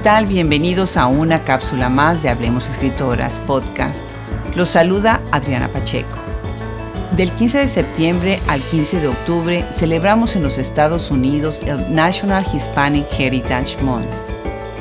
¿Qué 0.00 0.04
tal? 0.04 0.24
Bienvenidos 0.24 0.96
a 0.96 1.08
una 1.08 1.44
cápsula 1.44 1.90
más 1.90 2.22
de 2.22 2.30
Hablemos 2.30 2.66
Escritoras 2.70 3.38
podcast. 3.38 4.02
Los 4.56 4.70
saluda 4.70 5.20
Adriana 5.30 5.68
Pacheco. 5.68 6.16
Del 7.18 7.30
15 7.30 7.58
de 7.58 7.68
septiembre 7.68 8.40
al 8.46 8.62
15 8.62 8.98
de 8.98 9.08
octubre 9.08 9.66
celebramos 9.70 10.36
en 10.36 10.42
los 10.42 10.56
Estados 10.56 11.10
Unidos 11.10 11.60
el 11.66 11.94
National 11.94 12.46
Hispanic 12.50 13.04
Heritage 13.18 13.76
Month, 13.82 14.08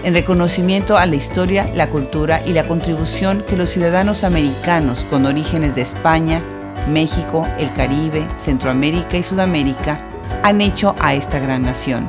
en 0.06 0.14
reconocimiento 0.14 0.98
a 0.98 1.06
la 1.06 1.18
historia, 1.18 1.70
la 1.76 1.90
cultura 1.90 2.42
y 2.46 2.54
la 2.54 2.66
contribución 2.66 3.44
que 3.46 3.58
los 3.58 3.72
ciudadanos 3.72 4.24
americanos 4.24 5.06
con 5.10 5.26
orígenes 5.26 5.76
de 5.76 5.82
España, 5.82 6.42
México, 6.88 7.46
el 7.58 7.74
Caribe, 7.74 8.26
Centroamérica 8.38 9.18
y 9.18 9.24
Sudamérica 9.24 9.98
han 10.44 10.62
hecho 10.62 10.96
a 10.98 11.14
esta 11.14 11.40
gran 11.40 11.64
nación. 11.64 12.08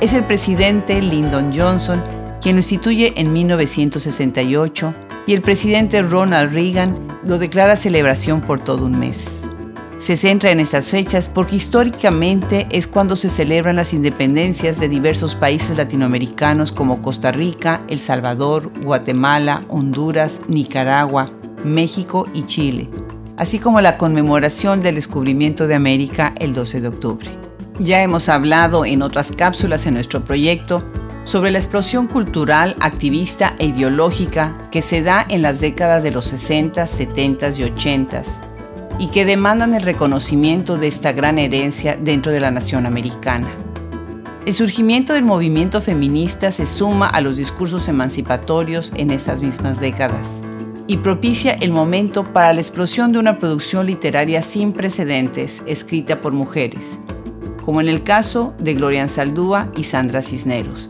Es 0.00 0.12
el 0.12 0.22
presidente 0.22 1.02
Lyndon 1.02 1.52
Johnson 1.52 2.00
quien 2.40 2.54
lo 2.54 2.60
instituye 2.60 3.14
en 3.16 3.32
1968 3.32 4.94
y 5.26 5.34
el 5.34 5.42
presidente 5.42 6.02
Ronald 6.02 6.52
Reagan 6.52 7.18
lo 7.24 7.36
declara 7.36 7.74
celebración 7.74 8.40
por 8.40 8.60
todo 8.60 8.86
un 8.86 8.96
mes. 8.96 9.50
Se 9.98 10.14
centra 10.14 10.52
en 10.52 10.60
estas 10.60 10.88
fechas 10.88 11.28
porque 11.28 11.56
históricamente 11.56 12.68
es 12.70 12.86
cuando 12.86 13.16
se 13.16 13.28
celebran 13.28 13.74
las 13.74 13.92
independencias 13.92 14.78
de 14.78 14.88
diversos 14.88 15.34
países 15.34 15.76
latinoamericanos 15.76 16.70
como 16.70 17.02
Costa 17.02 17.32
Rica, 17.32 17.82
El 17.88 17.98
Salvador, 17.98 18.70
Guatemala, 18.80 19.64
Honduras, 19.66 20.42
Nicaragua, 20.46 21.26
México 21.64 22.24
y 22.32 22.44
Chile, 22.44 22.88
así 23.36 23.58
como 23.58 23.80
la 23.80 23.98
conmemoración 23.98 24.80
del 24.80 24.94
descubrimiento 24.94 25.66
de 25.66 25.74
América 25.74 26.34
el 26.38 26.54
12 26.54 26.82
de 26.82 26.88
octubre. 26.88 27.47
Ya 27.80 28.02
hemos 28.02 28.28
hablado 28.28 28.84
en 28.84 29.02
otras 29.02 29.30
cápsulas 29.30 29.86
en 29.86 29.94
nuestro 29.94 30.24
proyecto 30.24 30.82
sobre 31.22 31.52
la 31.52 31.58
explosión 31.58 32.08
cultural, 32.08 32.74
activista 32.80 33.54
e 33.58 33.66
ideológica 33.66 34.58
que 34.72 34.82
se 34.82 35.02
da 35.02 35.24
en 35.28 35.42
las 35.42 35.60
décadas 35.60 36.02
de 36.02 36.10
los 36.10 36.24
60, 36.24 36.86
70 36.86 37.50
y 37.50 37.62
80 37.62 38.22
y 38.98 39.08
que 39.08 39.24
demandan 39.24 39.74
el 39.74 39.82
reconocimiento 39.82 40.76
de 40.76 40.88
esta 40.88 41.12
gran 41.12 41.38
herencia 41.38 41.96
dentro 41.96 42.32
de 42.32 42.40
la 42.40 42.50
nación 42.50 42.84
americana. 42.84 43.48
El 44.44 44.54
surgimiento 44.54 45.12
del 45.12 45.24
movimiento 45.24 45.80
feminista 45.80 46.50
se 46.50 46.66
suma 46.66 47.06
a 47.06 47.20
los 47.20 47.36
discursos 47.36 47.86
emancipatorios 47.86 48.92
en 48.96 49.10
estas 49.12 49.40
mismas 49.40 49.78
décadas 49.78 50.44
y 50.88 50.96
propicia 50.96 51.52
el 51.52 51.70
momento 51.70 52.32
para 52.32 52.52
la 52.54 52.60
explosión 52.60 53.12
de 53.12 53.18
una 53.18 53.38
producción 53.38 53.86
literaria 53.86 54.42
sin 54.42 54.72
precedentes 54.72 55.62
escrita 55.66 56.22
por 56.22 56.32
mujeres, 56.32 57.00
como 57.68 57.82
en 57.82 57.88
el 57.88 58.02
caso 58.02 58.54
de 58.58 58.72
Gloria 58.72 59.06
Saldúa 59.08 59.70
y 59.76 59.82
Sandra 59.82 60.22
Cisneros. 60.22 60.88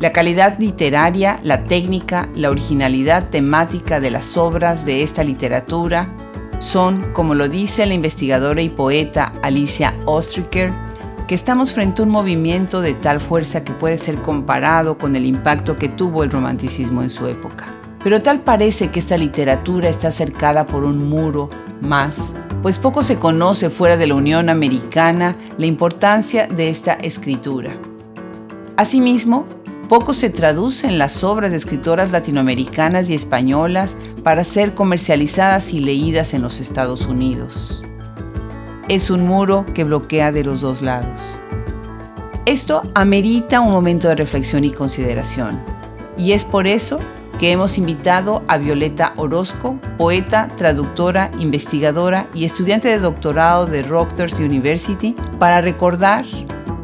La 0.00 0.12
calidad 0.12 0.58
literaria, 0.58 1.38
la 1.44 1.66
técnica, 1.66 2.26
la 2.34 2.50
originalidad 2.50 3.28
temática 3.28 4.00
de 4.00 4.10
las 4.10 4.36
obras 4.36 4.84
de 4.84 5.04
esta 5.04 5.22
literatura 5.22 6.12
son, 6.58 7.12
como 7.12 7.36
lo 7.36 7.48
dice 7.48 7.86
la 7.86 7.94
investigadora 7.94 8.60
y 8.60 8.70
poeta 8.70 9.30
Alicia 9.42 9.94
Ostriker, 10.04 10.72
que 11.28 11.36
estamos 11.36 11.74
frente 11.74 12.02
a 12.02 12.06
un 12.06 12.10
movimiento 12.10 12.80
de 12.80 12.94
tal 12.94 13.20
fuerza 13.20 13.62
que 13.62 13.72
puede 13.72 13.96
ser 13.96 14.16
comparado 14.16 14.98
con 14.98 15.14
el 15.14 15.24
impacto 15.24 15.78
que 15.78 15.88
tuvo 15.88 16.24
el 16.24 16.32
romanticismo 16.32 17.04
en 17.04 17.10
su 17.10 17.28
época. 17.28 17.66
Pero 18.02 18.20
tal 18.20 18.40
parece 18.40 18.88
que 18.88 18.98
esta 18.98 19.16
literatura 19.16 19.88
está 19.88 20.10
cercada 20.10 20.66
por 20.66 20.82
un 20.82 21.08
muro 21.08 21.50
más 21.80 22.36
pues 22.62 22.78
poco 22.78 23.02
se 23.02 23.16
conoce 23.16 23.70
fuera 23.70 23.96
de 23.96 24.06
la 24.06 24.14
Unión 24.14 24.48
Americana 24.48 25.36
la 25.56 25.66
importancia 25.66 26.46
de 26.46 26.68
esta 26.68 26.94
escritura. 26.94 27.72
Asimismo, 28.76 29.46
poco 29.88 30.12
se 30.12 30.30
traduce 30.30 30.86
en 30.86 30.98
las 30.98 31.24
obras 31.24 31.50
de 31.50 31.56
escritoras 31.56 32.12
latinoamericanas 32.12 33.08
y 33.10 33.14
españolas 33.14 33.96
para 34.22 34.44
ser 34.44 34.74
comercializadas 34.74 35.72
y 35.72 35.80
leídas 35.80 36.34
en 36.34 36.42
los 36.42 36.60
Estados 36.60 37.06
Unidos. 37.06 37.82
Es 38.88 39.10
un 39.10 39.26
muro 39.26 39.64
que 39.74 39.84
bloquea 39.84 40.32
de 40.32 40.44
los 40.44 40.60
dos 40.60 40.82
lados. 40.82 41.38
Esto 42.46 42.82
amerita 42.94 43.60
un 43.60 43.72
momento 43.72 44.08
de 44.08 44.16
reflexión 44.16 44.64
y 44.64 44.70
consideración, 44.70 45.60
y 46.16 46.32
es 46.32 46.44
por 46.44 46.66
eso 46.66 46.98
que 47.40 47.52
hemos 47.52 47.78
invitado 47.78 48.42
a 48.48 48.58
Violeta 48.58 49.14
Orozco, 49.16 49.80
poeta, 49.96 50.52
traductora, 50.58 51.30
investigadora 51.38 52.28
y 52.34 52.44
estudiante 52.44 52.88
de 52.88 52.98
doctorado 52.98 53.64
de 53.64 53.82
Rutgers 53.82 54.34
University, 54.34 55.16
para 55.38 55.62
recordar 55.62 56.26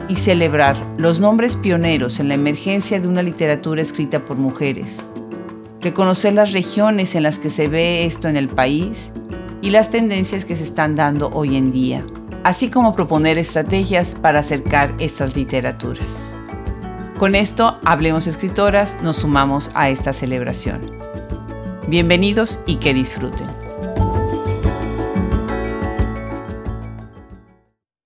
y 0.09 0.17
celebrar 0.17 0.83
los 0.97 1.21
nombres 1.21 1.57
pioneros 1.57 2.21
en 2.21 2.29
la 2.29 2.35
emergencia 2.35 2.99
de 2.99 3.07
una 3.07 3.23
literatura 3.23 3.83
escrita 3.83 4.25
por 4.25 4.39
mujeres, 4.39 5.11
reconocer 5.83 6.33
las 6.33 6.53
regiones 6.53 7.15
en 7.17 7.25
las 7.25 7.39
que 7.39 7.51
se 7.51 7.69
ve 7.69 8.07
esto 8.07 8.27
en 8.27 8.39
el 8.39 8.49
país 8.49 9.13
y 9.61 9.69
las 9.69 9.91
tendencias 9.91 10.47
que 10.47 10.57
se 10.57 10.65
están 10.65 10.97
dando 10.97 11.29
hoy 11.35 11.59
en 11.59 11.71
día, 11.71 12.03
así 12.45 12.71
como 12.71 12.95
proponer 12.95 13.37
estrategias 13.37 14.15
para 14.15 14.39
acercar 14.39 14.95
estas 15.01 15.37
literaturas. 15.37 16.39
Con 17.19 17.35
esto, 17.35 17.81
Hablemos 17.83 18.27
Escritoras, 18.27 18.99
nos 19.03 19.17
sumamos 19.17 19.71
a 19.73 19.89
esta 19.89 20.13
celebración. 20.13 20.93
Bienvenidos 21.89 22.61
y 22.67 22.77
que 22.77 22.93
disfruten. 22.93 23.47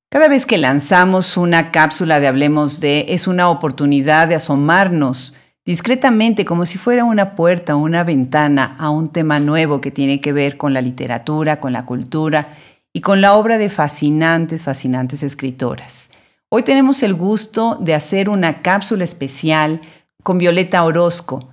Cada 0.08 0.28
vez 0.28 0.46
que 0.46 0.58
lanzamos 0.58 1.36
una 1.36 1.72
cápsula 1.72 2.20
de 2.20 2.28
Hablemos 2.28 2.78
de, 2.78 3.06
es 3.08 3.26
una 3.26 3.48
oportunidad 3.48 4.28
de 4.28 4.36
asomarnos 4.36 5.36
discretamente 5.64 6.44
como 6.44 6.64
si 6.64 6.78
fuera 6.78 7.02
una 7.02 7.34
puerta 7.34 7.74
o 7.74 7.78
una 7.78 8.04
ventana 8.04 8.76
a 8.78 8.90
un 8.90 9.08
tema 9.08 9.40
nuevo 9.40 9.80
que 9.80 9.90
tiene 9.90 10.20
que 10.20 10.32
ver 10.32 10.56
con 10.56 10.72
la 10.72 10.82
literatura, 10.82 11.58
con 11.58 11.72
la 11.72 11.84
cultura 11.84 12.50
y 12.92 13.00
con 13.00 13.20
la 13.20 13.34
obra 13.34 13.58
de 13.58 13.70
fascinantes, 13.70 14.62
fascinantes 14.62 15.24
escritoras. 15.24 16.10
Hoy 16.52 16.64
tenemos 16.64 17.04
el 17.04 17.14
gusto 17.14 17.78
de 17.80 17.94
hacer 17.94 18.28
una 18.28 18.60
cápsula 18.60 19.04
especial 19.04 19.80
con 20.24 20.36
Violeta 20.36 20.82
Orozco, 20.82 21.48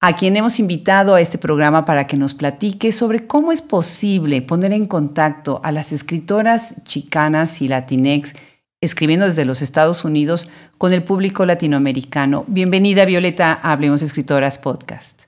a 0.00 0.14
quien 0.14 0.36
hemos 0.36 0.60
invitado 0.60 1.16
a 1.16 1.20
este 1.20 1.36
programa 1.36 1.84
para 1.84 2.06
que 2.06 2.16
nos 2.16 2.34
platique 2.34 2.92
sobre 2.92 3.26
cómo 3.26 3.50
es 3.50 3.60
posible 3.60 4.42
poner 4.42 4.72
en 4.72 4.86
contacto 4.86 5.60
a 5.64 5.72
las 5.72 5.90
escritoras 5.90 6.84
chicanas 6.84 7.60
y 7.60 7.66
latinex 7.66 8.34
escribiendo 8.80 9.26
desde 9.26 9.44
los 9.44 9.62
Estados 9.62 10.04
Unidos 10.04 10.48
con 10.78 10.92
el 10.92 11.02
público 11.02 11.44
latinoamericano. 11.44 12.44
Bienvenida 12.46 13.04
Violeta 13.04 13.52
a 13.52 13.72
Hablemos 13.72 14.00
Escritoras 14.00 14.60
Podcast. 14.60 15.22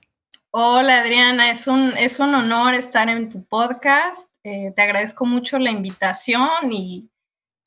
Hola 0.51 0.99
Adriana, 0.99 1.51
es 1.51 1.67
un, 1.67 1.91
es 1.97 2.21
un 2.21 2.33
honor 2.35 2.73
estar 2.73 3.09
en 3.09 3.29
tu 3.29 3.43
podcast. 3.43 4.29
Eh, 4.45 4.71
te 4.73 4.81
agradezco 4.81 5.25
mucho 5.25 5.59
la 5.59 5.71
invitación 5.71 6.71
y 6.71 7.09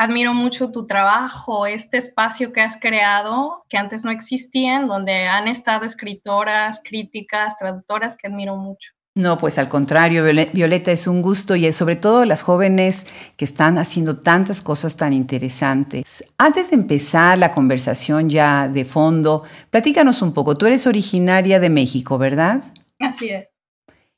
admiro 0.03 0.35
mucho 0.35 0.71
tu 0.71 0.87
trabajo, 0.87 1.67
este 1.67 1.97
espacio 1.99 2.53
que 2.53 2.61
has 2.61 2.77
creado, 2.79 3.65
que 3.69 3.77
antes 3.79 4.05
no 4.05 4.11
existía, 4.11 4.77
en 4.77 4.89
donde 4.89 5.27
han 5.27 5.49
estado 5.49 5.85
escritoras, 5.85 6.81
críticas, 6.85 7.57
traductoras 7.57 8.17
que 8.17 8.27
admiro 8.27 8.57
mucho. 8.57 8.93
No, 9.15 9.37
pues 9.37 9.59
al 9.59 9.69
contrario, 9.69 10.25
Violeta, 10.25 10.91
es 10.91 11.07
un 11.07 11.21
gusto 11.21 11.55
y 11.55 11.71
sobre 11.75 11.97
todo 11.97 12.25
las 12.25 12.43
jóvenes 12.43 13.07
que 13.37 13.45
están 13.45 13.77
haciendo 13.77 14.17
tantas 14.17 14.63
cosas 14.63 14.97
tan 14.97 15.13
interesantes. 15.13 16.25
Antes 16.39 16.71
de 16.71 16.77
empezar 16.77 17.37
la 17.37 17.53
conversación 17.53 18.31
ya 18.31 18.69
de 18.69 18.87
fondo, 18.87 19.43
platícanos 19.69 20.23
un 20.23 20.33
poco. 20.33 20.57
Tú 20.57 20.65
eres 20.65 20.87
originaria 20.87 21.61
de 21.61 21.69
México, 21.69 22.17
¿verdad? 22.17 22.65
Así 22.99 23.29
es. 23.29 23.51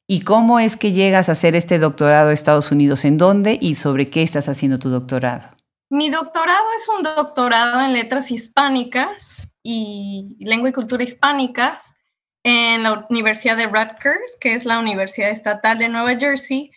¿Y 0.07 0.21
cómo 0.21 0.61
es 0.61 0.77
que 0.77 0.93
llegas 0.93 1.29
a 1.29 1.33
hacer 1.33 1.57
este 1.57 1.81
doctorado 1.81 2.29
a 2.29 2.33
Estados 2.33 2.71
Unidos? 2.71 3.05
¿En 3.05 3.19
dónde 3.19 3.59
y 3.61 3.75
sobre 3.75 4.09
qué 4.09 4.23
estás 4.23 4.49
haciendo 4.49 4.79
tu 4.79 4.91
doctorado? 4.91 5.49
Mi 5.95 6.11
doctorado 6.11 6.65
es 6.77 6.89
un 6.89 7.05
doctorado 7.05 7.81
en 7.81 7.93
letras 7.93 8.33
hispánicas 8.33 9.41
y 9.63 10.37
lengua 10.41 10.71
y 10.71 10.73
cultura 10.73 11.05
hispánicas 11.05 11.95
en 12.43 12.83
la 12.83 13.07
Universidad 13.11 13.57
de 13.57 13.67
Rutgers, 13.67 14.37
que 14.41 14.55
es 14.55 14.65
la 14.65 14.81
Universidad 14.81 15.31
Estatal 15.31 15.79
de 15.79 15.89
Nueva 15.89 16.17
Jersey. 16.19 16.73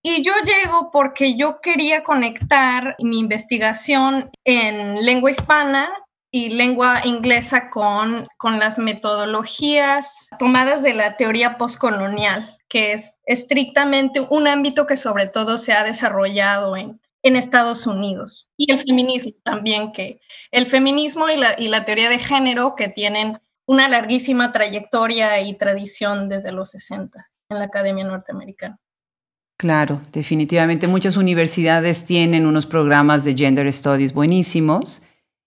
Y 0.00 0.22
yo 0.22 0.32
llego 0.44 0.92
porque 0.92 1.34
yo 1.36 1.60
quería 1.60 2.04
conectar 2.04 2.94
mi 3.02 3.18
investigación 3.18 4.30
en 4.44 5.04
lengua 5.04 5.32
hispana 5.32 5.90
y 6.30 6.50
lengua 6.50 7.00
inglesa 7.02 7.68
con, 7.68 8.28
con 8.36 8.60
las 8.60 8.78
metodologías 8.78 10.28
tomadas 10.38 10.84
de 10.84 10.94
la 10.94 11.16
teoría 11.16 11.58
postcolonial, 11.58 12.48
que 12.68 12.92
es 12.92 13.18
estrictamente 13.26 14.24
un 14.30 14.46
ámbito 14.46 14.86
que 14.86 14.96
sobre 14.96 15.26
todo 15.26 15.58
se 15.58 15.72
ha 15.72 15.82
desarrollado 15.82 16.76
en 16.76 17.01
en 17.22 17.36
Estados 17.36 17.86
Unidos. 17.86 18.50
Y 18.56 18.72
el 18.72 18.78
feminismo 18.78 19.32
también, 19.42 19.92
que 19.92 20.20
el 20.50 20.66
feminismo 20.66 21.28
y 21.28 21.36
la, 21.36 21.54
y 21.58 21.68
la 21.68 21.84
teoría 21.84 22.08
de 22.08 22.18
género 22.18 22.74
que 22.74 22.88
tienen 22.88 23.40
una 23.66 23.88
larguísima 23.88 24.52
trayectoria 24.52 25.40
y 25.40 25.56
tradición 25.56 26.28
desde 26.28 26.52
los 26.52 26.70
60 26.70 27.24
en 27.48 27.58
la 27.58 27.64
Academia 27.64 28.04
Norteamericana. 28.04 28.78
Claro, 29.56 30.02
definitivamente 30.10 30.88
muchas 30.88 31.16
universidades 31.16 32.04
tienen 32.04 32.46
unos 32.46 32.66
programas 32.66 33.22
de 33.22 33.34
Gender 33.34 33.72
Studies 33.72 34.12
buenísimos 34.12 35.02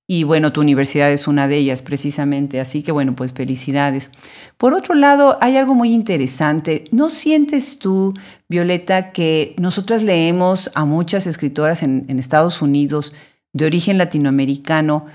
Y 0.07 0.23
bueno, 0.23 0.53
tu 0.53 0.61
universidad 0.61 1.11
es 1.11 1.27
una 1.27 1.47
de 1.47 1.57
ellas 1.57 1.81
precisamente, 1.81 2.59
así 2.59 2.83
que 2.83 2.91
bueno, 2.91 3.15
pues 3.15 3.33
felicidades. 3.33 4.11
Por 4.57 4.73
otro 4.73 4.93
lado, 4.93 5.37
hay 5.41 5.57
algo 5.57 5.73
muy 5.73 5.93
interesante. 5.93 6.83
¿No 6.91 7.09
sientes 7.09 7.79
tú, 7.79 8.13
Violeta, 8.47 9.11
que 9.11 9.55
nosotras 9.57 10.03
leemos 10.03 10.69
a 10.75 10.85
muchas 10.85 11.25
escritoras 11.25 11.81
en, 11.81 12.05
en 12.07 12.19
Estados 12.19 12.61
Unidos 12.61 13.15
de 13.53 13.65
origen 13.65 13.97
latinoamericano, 13.97 15.07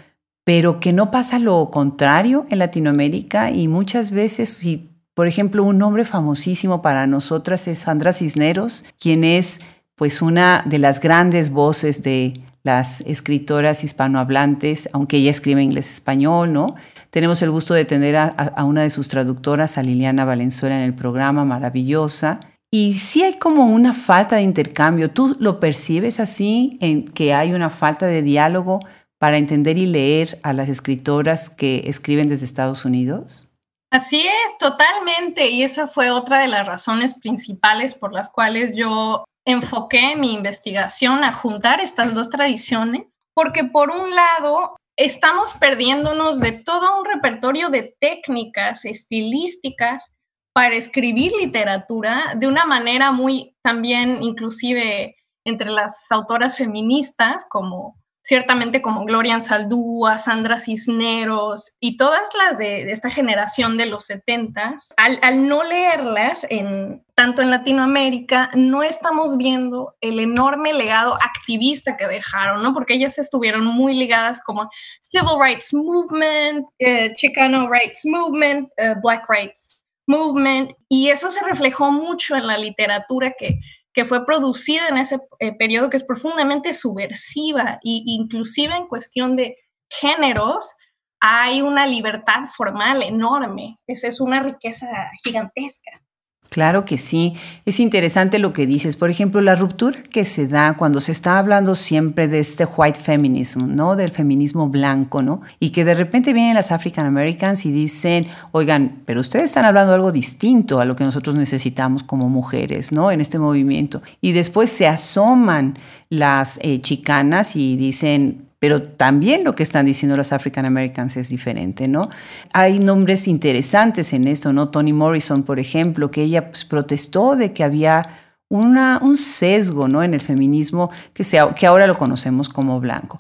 pero 0.45 0.81
que 0.81 0.93
no 0.93 1.13
pasa 1.13 1.39
lo 1.39 1.71
contrario 1.71 2.45
en 2.51 2.59
Latinoamérica 2.59 3.53
y 3.53 3.69
muchas 3.69 4.11
veces 4.11 4.49
si 4.49 4.91
por 5.21 5.27
ejemplo, 5.27 5.65
un 5.65 5.77
nombre 5.77 6.07
famosísimo 6.07 6.81
para 6.81 7.07
nosotras 7.07 7.69
es 7.69 7.81
Sandra 7.81 8.15
Cisneros, 8.15 8.87
quien 8.99 9.23
es 9.23 9.61
pues 10.01 10.23
una 10.23 10.63
de 10.65 10.79
las 10.79 10.99
grandes 10.99 11.51
voces 11.51 12.03
de 12.03 12.41
las 12.63 13.03
escritoras 13.03 13.85
hispanohablantes, 13.85 14.89
aunque 14.95 15.19
ella 15.19 15.31
escribe 15.31 15.63
inglés-español, 15.63 16.55
¿no? 16.55 16.75
Tenemos 17.11 17.43
el 17.43 17.51
gusto 17.51 17.75
de 17.75 17.85
tener 17.85 18.17
a, 18.17 18.65
una 18.65 18.81
de 18.81 18.89
sus 18.89 19.09
traductoras, 19.09 19.77
a 19.77 19.83
Liliana 19.83 20.25
Valenzuela, 20.25 20.75
en 20.75 20.85
el 20.85 20.95
programa, 20.95 21.45
maravillosa. 21.45 22.41
Y 22.71 22.95
sí 22.95 23.23
hay 23.25 23.35
como 23.35 23.67
una 23.67 23.93
falta 23.93 24.37
de 24.37 24.43
intercambio. 24.43 25.11
¿Tú 25.11 25.37
lo 25.39 25.61
percibes 25.61 26.19
así, 26.19 26.79
en 26.81 27.05
que 27.05 27.35
hay 27.35 27.53
una 27.53 27.69
falta 27.69 28.07
de 28.07 28.23
diálogo 28.23 28.81
para 29.19 29.37
entender 29.37 29.77
y 29.77 29.85
leer 29.85 30.41
a 30.43 30.55
las 30.55 30.71
escritoras 30.71 31.51
que 31.51 31.83
escriben 31.85 32.31
desde 32.31 32.47
Estados 32.47 32.87
Unidos? 32.87 33.53
Así 33.91 34.21
es, 34.21 34.57
totalmente. 34.59 35.51
Y 35.51 35.63
esa 35.63 35.87
fue 35.87 36.11
otra 36.11 36.39
de 36.39 36.49
las 36.49 36.67
razones 36.67 37.21
principales 37.21 37.93
por 37.93 38.15
las 38.15 38.31
cuales 38.31 38.75
yo 38.75 39.25
enfoqué 39.47 40.17
mi 40.17 40.33
investigación 40.33 41.25
a 41.25 41.33
juntar 41.33 41.81
estas 41.81 42.15
dos 42.15 42.31
tradiciones, 42.31 43.03
porque 43.35 43.65
por 43.65 43.91
un 43.91 44.15
lado 44.15 44.77
estamos 44.97 45.55
perdiéndonos 45.55 46.41
de 46.41 46.53
todo 46.53 46.99
un 46.99 47.05
repertorio 47.05 47.71
de 47.71 47.95
técnicas 48.01 48.85
estilísticas 48.85 50.13
para 50.53 50.77
escribir 50.77 51.33
literatura 51.33 52.35
de 52.37 52.47
una 52.47 52.65
manera 52.67 53.13
muy 53.13 53.57
también 53.63 54.23
inclusive 54.23 55.17
entre 55.47 55.71
las 55.71 56.11
autoras 56.11 56.57
feministas 56.57 57.47
como 57.49 58.00
ciertamente 58.23 58.83
como 58.83 59.05
Gloria 59.05 59.35
Ansaldúa, 59.35 60.19
Sandra 60.19 60.59
Cisneros 60.59 61.73
y 61.81 61.97
todas 61.97 62.29
las 62.37 62.59
de, 62.59 62.91
esta 62.91 63.11
generación 63.11 63.77
de 63.77 63.87
los 63.87 64.05
70, 64.05 64.79
al, 64.97 65.19
al, 65.23 65.47
no 65.49 65.65
leerlas 65.65 66.47
en, 66.51 67.03
tanto 67.15 67.43
en 67.43 67.51
Latinoamérica, 67.51 68.51
no 68.55 68.83
estamos 68.83 69.37
viendo 69.37 69.95
el 70.01 70.21
enorme 70.21 70.73
legado 70.73 71.15
activista 71.15 71.97
que 71.97 72.07
dejaron, 72.07 72.63
¿no? 72.63 72.73
Porque 72.75 72.95
ellas 72.95 73.19
estuvieron 73.19 73.65
muy 73.65 73.95
ligadas 73.95 74.43
como 74.45 74.69
Civil 75.01 75.39
Rights 75.41 75.73
Movement, 75.73 76.67
eh, 76.79 77.13
Chicano 77.15 77.71
Rights 77.71 78.05
Movement, 78.05 78.69
eh, 78.77 78.95
Black 79.03 79.25
Rights 79.29 79.91
Movement, 80.07 80.73
y 80.89 81.09
eso 81.09 81.31
se 81.31 81.45
reflejó 81.45 81.91
mucho 81.91 82.37
en 82.37 82.47
la 82.47 82.59
literatura 82.59 83.33
que, 83.39 83.61
que 83.93 84.05
fue 84.05 84.25
producida 84.25 84.89
en 84.89 84.99
ese 84.99 85.21
eh, 85.39 85.57
periodo 85.57 85.91
que 85.91 85.97
es 85.97 86.05
profundamente 86.05 86.75
subversiva 86.75 87.79
e 87.85 88.03
inclusive 88.07 88.75
en 88.75 88.87
cuestión 88.87 89.37
de 89.37 89.57
géneros 89.89 90.75
hay 91.21 91.61
una 91.61 91.87
libertad 91.87 92.45
formal 92.45 93.03
enorme. 93.03 93.79
Esa 93.87 94.09
es 94.09 94.21
una 94.21 94.43
riqueza 94.43 94.87
gigantesca. 95.23 96.03
Claro 96.51 96.85
que 96.85 96.99
sí, 96.99 97.35
es 97.65 97.79
interesante 97.79 98.41
lo 98.41 98.53
que 98.53 98.67
dices. 98.67 98.97
Por 98.97 99.09
ejemplo, 99.09 99.41
la 99.41 99.55
ruptura 99.55 100.03
que 100.03 100.25
se 100.25 100.49
da 100.49 100.77
cuando 100.77 101.01
se 101.01 101.13
está 101.13 101.39
hablando 101.39 101.77
siempre 101.77 102.27
de 102.27 102.41
este 102.41 102.65
white 102.65 102.99
feminism, 102.99 103.77
¿no? 103.77 103.95
Del 103.95 104.11
feminismo 104.11 104.69
blanco, 104.69 105.23
¿no? 105.23 105.43
Y 105.61 105.71
que 105.71 105.85
de 105.85 105.95
repente 105.95 106.33
vienen 106.33 106.55
las 106.55 106.73
African 106.73 107.07
Americans 107.07 107.67
y 107.67 107.71
dicen, 107.71 108.27
oigan, 108.51 109.03
pero 109.07 109.21
ustedes 109.21 109.45
están 109.45 109.65
hablando 109.65 109.95
algo 109.95 110.11
distinto 110.11 110.81
a 110.81 110.85
lo 110.85 110.97
que 110.97 111.05
nosotros 111.05 111.37
necesitamos 111.37 112.03
como 112.03 112.29
mujeres, 112.29 112.91
¿no? 112.91 113.13
En 113.13 113.21
este 113.21 113.39
movimiento. 113.39 114.03
Y 114.21 114.33
después 114.33 114.71
se 114.71 114.89
asoman 114.89 115.79
las 116.09 116.59
eh, 116.63 116.81
chicanas 116.81 117.55
y 117.55 117.77
dicen, 117.77 118.50
pero 118.61 118.83
también 118.83 119.43
lo 119.43 119.55
que 119.55 119.65
están 119.65 119.87
diciendo 119.87 120.17
las 120.17 120.33
African 120.33 120.67
Americans 120.67 121.17
es 121.17 121.29
diferente, 121.31 121.89
¿no? 121.89 122.11
Hay 122.53 122.79
nombres 122.79 123.27
interesantes 123.27 124.13
en 124.13 124.29
esto, 124.29 124.53
¿no? 124.53 124.69
Toni 124.69 124.93
Morrison, 124.93 125.43
por 125.43 125.59
ejemplo, 125.59 126.11
que 126.11 126.23
ella 126.23 126.51
pues, 126.51 126.65
protestó 126.65 127.35
de 127.37 127.53
que 127.53 127.65
había 127.65 128.19
un 128.51 129.17
sesgo, 129.17 129.89
¿no? 129.89 130.03
En 130.03 130.13
el 130.13 130.21
feminismo 130.21 130.91
que 131.15 131.67
ahora 131.67 131.87
lo 131.87 131.97
conocemos 131.97 132.49
como 132.49 132.79
blanco. 132.81 133.19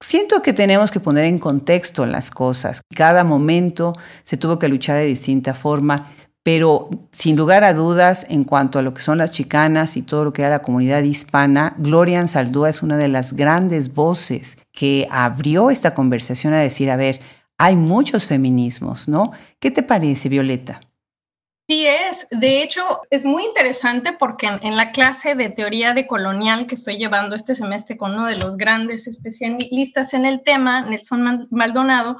Siento 0.00 0.42
que 0.42 0.52
tenemos 0.52 0.90
que 0.90 0.98
poner 0.98 1.26
en 1.26 1.38
contexto 1.38 2.04
las 2.04 2.32
cosas. 2.32 2.80
Cada 2.92 3.22
momento 3.22 3.92
se 4.24 4.36
tuvo 4.36 4.58
que 4.58 4.66
luchar 4.66 4.96
de 4.96 5.04
distinta 5.04 5.54
forma 5.54 6.08
pero 6.42 6.90
sin 7.12 7.36
lugar 7.36 7.62
a 7.62 7.72
dudas, 7.72 8.26
en 8.28 8.44
cuanto 8.44 8.78
a 8.78 8.82
lo 8.82 8.94
que 8.94 9.02
son 9.02 9.18
las 9.18 9.32
chicanas 9.32 9.96
y 9.96 10.02
todo 10.02 10.24
lo 10.24 10.32
que 10.32 10.42
era 10.42 10.50
la 10.50 10.62
comunidad 10.62 11.02
hispana, 11.02 11.74
Gloria 11.78 12.20
Ansaldúa 12.20 12.68
es 12.68 12.82
una 12.82 12.96
de 12.96 13.08
las 13.08 13.34
grandes 13.34 13.94
voces 13.94 14.58
que 14.72 15.06
abrió 15.10 15.70
esta 15.70 15.94
conversación 15.94 16.52
a 16.52 16.60
decir, 16.60 16.90
a 16.90 16.96
ver, 16.96 17.20
hay 17.58 17.76
muchos 17.76 18.26
feminismos, 18.26 19.08
¿no? 19.08 19.30
¿Qué 19.60 19.70
te 19.70 19.84
parece, 19.84 20.28
Violeta? 20.28 20.80
Sí 21.68 21.86
es, 21.86 22.26
de 22.32 22.62
hecho 22.62 22.82
es 23.08 23.24
muy 23.24 23.44
interesante 23.44 24.12
porque 24.12 24.48
en, 24.48 24.76
la 24.76 24.90
clase 24.90 25.36
de 25.36 25.48
teoría 25.48 25.94
de 25.94 26.08
colonial 26.08 26.66
que 26.66 26.74
estoy 26.74 26.98
llevando 26.98 27.36
este 27.36 27.54
semestre 27.54 27.96
con 27.96 28.12
uno 28.12 28.26
de 28.26 28.36
los 28.36 28.56
grandes 28.56 29.06
especialistas 29.06 30.12
en 30.12 30.26
el 30.26 30.42
tema, 30.42 30.82
Nelson 30.82 31.46
Maldonado, 31.50 32.16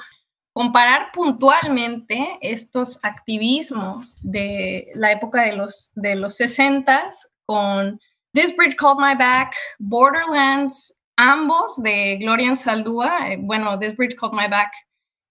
comparar 0.53 1.11
puntualmente 1.13 2.39
estos 2.41 2.99
activismos 3.03 4.19
de 4.23 4.91
la 4.95 5.13
época 5.13 5.43
de 5.43 5.57
los, 5.57 5.93
de 5.95 6.15
los 6.15 6.37
60 6.37 7.09
con 7.47 7.99
This 8.35 8.55
Bridge 8.57 8.77
Called 8.77 8.99
My 8.99 9.15
Back, 9.15 9.55
Borderlands, 9.79 10.95
ambos 11.17 11.83
de 11.83 12.17
Gloria 12.17 12.55
Saldúa. 12.57 13.31
Eh, 13.31 13.39
bueno, 13.41 13.79
This 13.79 13.97
Bridge 13.97 14.17
Called 14.17 14.35
My 14.35 14.49
Back 14.49 14.73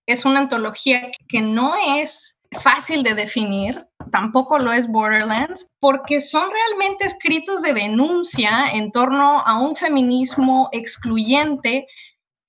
es 0.07 0.25
una 0.25 0.39
antología 0.39 1.11
que 1.27 1.41
no 1.41 1.75
es 1.97 2.37
fácil 2.59 3.01
de 3.03 3.15
definir, 3.15 3.87
tampoco 4.11 4.59
lo 4.59 4.73
es 4.73 4.87
Borderlands, 4.87 5.69
porque 5.79 6.19
son 6.19 6.49
realmente 6.51 7.05
escritos 7.05 7.61
de 7.61 7.73
denuncia 7.73 8.65
en 8.73 8.91
torno 8.91 9.39
a 9.39 9.59
un 9.59 9.75
feminismo 9.75 10.69
excluyente 10.73 11.87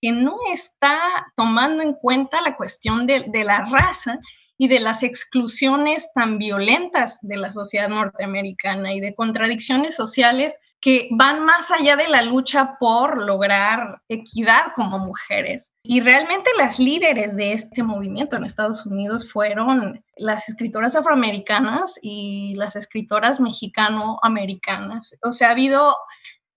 que 0.02 0.10
no 0.10 0.36
está 0.52 0.98
tomando 1.36 1.82
en 1.82 1.94
cuenta 1.94 2.42
la 2.42 2.56
cuestión 2.56 3.06
de, 3.06 3.30
la 3.44 3.64
raza 3.66 4.18
y 4.58 4.66
de 4.66 4.80
las 4.80 5.04
exclusiones 5.04 6.10
tan 6.12 6.38
violentas 6.38 7.20
de 7.22 7.36
la 7.36 7.52
sociedad 7.52 7.88
norteamericana 7.88 8.92
y 8.94 9.00
de 9.00 9.14
contradicciones 9.14 9.94
sociales 9.94 10.58
que 10.80 11.08
van 11.12 11.44
más 11.44 11.70
allá 11.70 11.94
de 11.94 12.08
la 12.08 12.22
lucha 12.22 12.76
por 12.80 13.22
lograr 13.22 14.02
equidad 14.08 14.72
como 14.74 14.98
mujeres. 14.98 15.72
Y 15.84 16.00
realmente 16.00 16.50
las 16.58 16.80
líderes 16.80 17.36
de 17.36 17.52
este 17.52 17.84
movimiento 17.84 18.34
en 18.34 18.42
Estados 18.42 18.84
Unidos 18.84 19.30
fueron 19.30 20.04
las 20.16 20.48
escritoras 20.48 20.96
afroamericanas 20.96 22.00
y 22.02 22.56
las 22.56 22.74
escritoras 22.74 23.38
mexicano-americanas. 23.38 25.16
O 25.22 25.30
sea, 25.30 25.48
ha 25.48 25.52
habido 25.52 25.96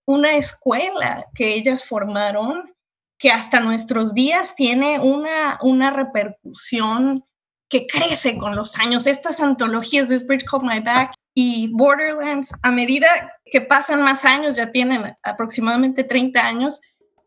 una 0.04 0.36
escuela 0.36 1.26
que 1.32 1.54
ellas 1.54 1.84
formaron 1.84 2.75
que 3.18 3.30
hasta 3.30 3.60
nuestros 3.60 4.14
días 4.14 4.54
tiene 4.56 5.00
una, 5.00 5.58
una 5.62 5.90
repercusión 5.90 7.24
que 7.68 7.86
crece 7.86 8.36
con 8.36 8.54
los 8.54 8.78
años. 8.78 9.06
Estas 9.06 9.40
antologías 9.40 10.08
de 10.08 10.16
Spirit 10.16 10.46
Called 10.48 10.68
My 10.68 10.80
Back 10.80 11.14
y 11.34 11.68
Borderlands, 11.72 12.54
a 12.62 12.70
medida 12.70 13.06
que 13.44 13.60
pasan 13.60 14.02
más 14.02 14.24
años, 14.24 14.56
ya 14.56 14.70
tienen 14.70 15.16
aproximadamente 15.22 16.04
30 16.04 16.40
años, 16.40 16.80